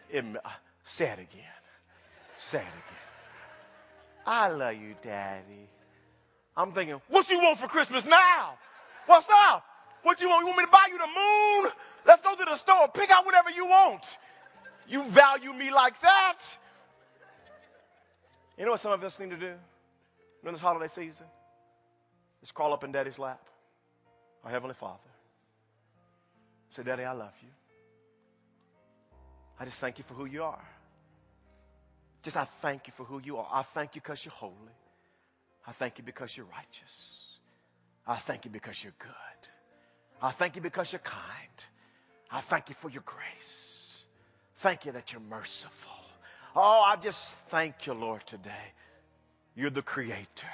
it, 0.10 0.23
uh, 0.43 0.49
say 0.84 1.10
it 1.10 1.19
again. 1.19 1.43
Say 2.36 2.60
it 2.60 2.62
again. 2.62 2.99
I 4.25 4.49
love 4.49 4.75
you, 4.75 4.95
Daddy. 5.02 5.67
I'm 6.56 6.71
thinking, 6.71 7.02
what 7.10 7.30
you 7.30 7.39
want 7.39 7.58
for 7.58 7.67
Christmas 7.67 8.06
now? 8.06 8.58
What's 9.06 9.28
up? 9.30 9.65
What 10.03 10.21
you 10.21 10.29
want? 10.29 10.41
You 10.41 10.47
want 10.47 10.57
me 10.59 10.65
to 10.65 10.71
buy 10.71 10.88
you 10.89 10.97
the 10.97 11.07
moon? 11.07 11.71
Let's 12.05 12.21
go 12.21 12.35
to 12.35 12.45
the 12.45 12.55
store. 12.55 12.88
Pick 12.93 13.12
out 13.12 13.25
whatever 13.25 13.49
you 13.49 13.65
want. 13.65 14.17
You 14.88 15.03
value 15.03 15.53
me 15.53 15.71
like 15.71 15.99
that. 16.01 16.38
You 18.57 18.65
know 18.65 18.71
what 18.71 18.79
some 18.79 18.91
of 18.91 19.03
us 19.03 19.19
need 19.19 19.29
to 19.29 19.38
do 19.38 19.53
during 20.41 20.53
this 20.53 20.62
holiday 20.62 20.88
season? 20.88 21.27
Is 22.41 22.51
crawl 22.51 22.73
up 22.73 22.83
in 22.83 22.91
daddy's 22.91 23.19
lap, 23.19 23.41
our 24.43 24.51
Heavenly 24.51 24.73
Father. 24.73 24.99
Say, 26.69 26.83
Daddy, 26.83 27.03
I 27.03 27.13
love 27.13 27.33
you. 27.41 27.49
I 29.59 29.65
just 29.65 29.81
thank 29.81 29.97
you 29.97 30.03
for 30.03 30.13
who 30.13 30.25
you 30.25 30.43
are. 30.43 30.63
Just 32.21 32.38
I 32.38 32.43
thank 32.43 32.88
you 32.88 32.93
for 32.93 33.03
who 33.03 33.21
you 33.23 33.38
are. 33.38 33.47
I 33.51 33.62
thank 33.62 33.95
you 33.95 34.01
because 34.01 34.23
you're 34.23 34.33
holy. 34.33 34.53
I 35.67 35.71
thank 35.71 35.97
you 35.97 36.03
because 36.03 36.35
you're 36.35 36.45
righteous. 36.47 37.39
I 38.07 38.15
thank 38.15 38.45
you 38.45 38.51
because 38.51 38.83
you're 38.83 38.93
good. 38.99 39.29
I 40.21 40.32
thank 40.32 40.55
you 40.55 40.62
because 40.62 40.91
you're 40.91 40.99
kind. 40.99 41.65
I 42.32 42.41
thank 42.41 42.69
you 42.69 42.75
for 42.75 42.89
your 42.89 43.03
grace. 43.05 44.05
Thank 44.58 44.86
you 44.86 44.91
that 44.91 45.13
you're 45.13 45.21
merciful. 45.21 45.91
Oh, 46.55 46.84
I 46.86 46.95
just 46.97 47.36
thank 47.47 47.88
you, 47.88 47.93
Lord, 47.93 48.25
today. 48.25 48.73
You're 49.55 49.69
the 49.69 49.82
creator. 49.82 50.47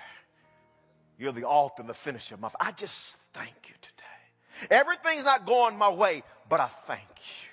You're 1.17 1.32
the 1.32 1.45
author 1.45 1.82
and 1.82 1.89
the 1.89 1.93
finisher 1.93 2.36
of 2.36 2.41
my 2.41 2.49
I 2.60 2.71
just 2.71 3.17
thank 3.34 3.56
you 3.67 3.75
today. 3.82 4.69
Everything's 4.69 5.25
not 5.25 5.45
going 5.45 5.78
my 5.78 5.89
way, 5.89 6.23
but 6.49 6.60
I 6.60 6.67
thank 6.67 7.01
you. 7.01 7.49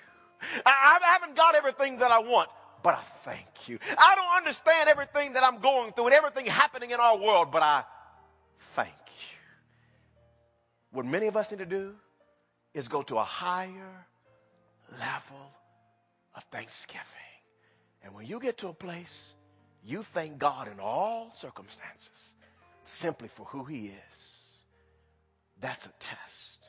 I, 0.65 0.99
I 1.01 1.13
haven't 1.13 1.35
got 1.35 1.55
everything 1.55 1.99
that 1.99 2.11
I 2.11 2.19
want, 2.19 2.49
but 2.81 2.95
I 2.95 3.01
thank 3.01 3.67
you. 3.67 3.79
I 3.97 4.15
don't 4.15 4.37
understand 4.37 4.89
everything 4.89 5.33
that 5.33 5.43
I'm 5.43 5.59
going 5.59 5.93
through 5.93 6.07
and 6.07 6.13
everything 6.13 6.45
happening 6.45 6.91
in 6.91 6.99
our 6.99 7.17
world, 7.17 7.51
but 7.51 7.63
I 7.63 7.83
thank 8.59 8.89
you. 8.89 9.02
What 10.93 11.07
many 11.07 11.25
of 11.25 11.35
us 11.35 11.49
need 11.49 11.57
to 11.57 11.65
do 11.65 11.95
is 12.73 12.87
go 12.87 13.01
to 13.01 13.17
a 13.17 13.23
higher 13.23 14.05
level 14.99 15.51
of 16.35 16.43
thanksgiving. 16.45 17.03
And 18.03 18.13
when 18.13 18.27
you 18.27 18.39
get 18.39 18.57
to 18.59 18.67
a 18.67 18.73
place, 18.73 19.33
you 19.83 20.03
thank 20.03 20.37
God 20.37 20.67
in 20.71 20.79
all 20.79 21.31
circumstances 21.31 22.35
simply 22.83 23.27
for 23.27 23.45
who 23.47 23.63
He 23.63 23.87
is. 23.87 24.59
That's 25.59 25.87
a 25.87 25.91
test 25.99 26.59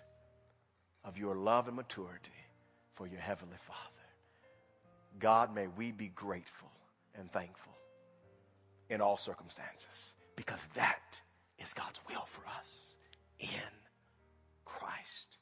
of 1.05 1.19
your 1.19 1.35
love 1.35 1.69
and 1.69 1.77
maturity 1.77 2.33
for 2.95 3.07
your 3.07 3.21
Heavenly 3.21 3.59
Father. 3.59 3.81
God, 5.19 5.55
may 5.55 5.67
we 5.67 5.93
be 5.93 6.09
grateful 6.09 6.71
and 7.15 7.31
thankful 7.31 7.77
in 8.89 9.03
all 9.03 9.19
circumstances 9.19 10.15
because 10.35 10.67
that 10.69 11.21
is 11.59 11.75
God's 11.75 12.01
will 12.09 12.25
for 12.25 12.43
us 12.59 12.97
in 13.39 13.49
Christ 14.65 15.39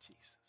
Jesus. 0.00 0.41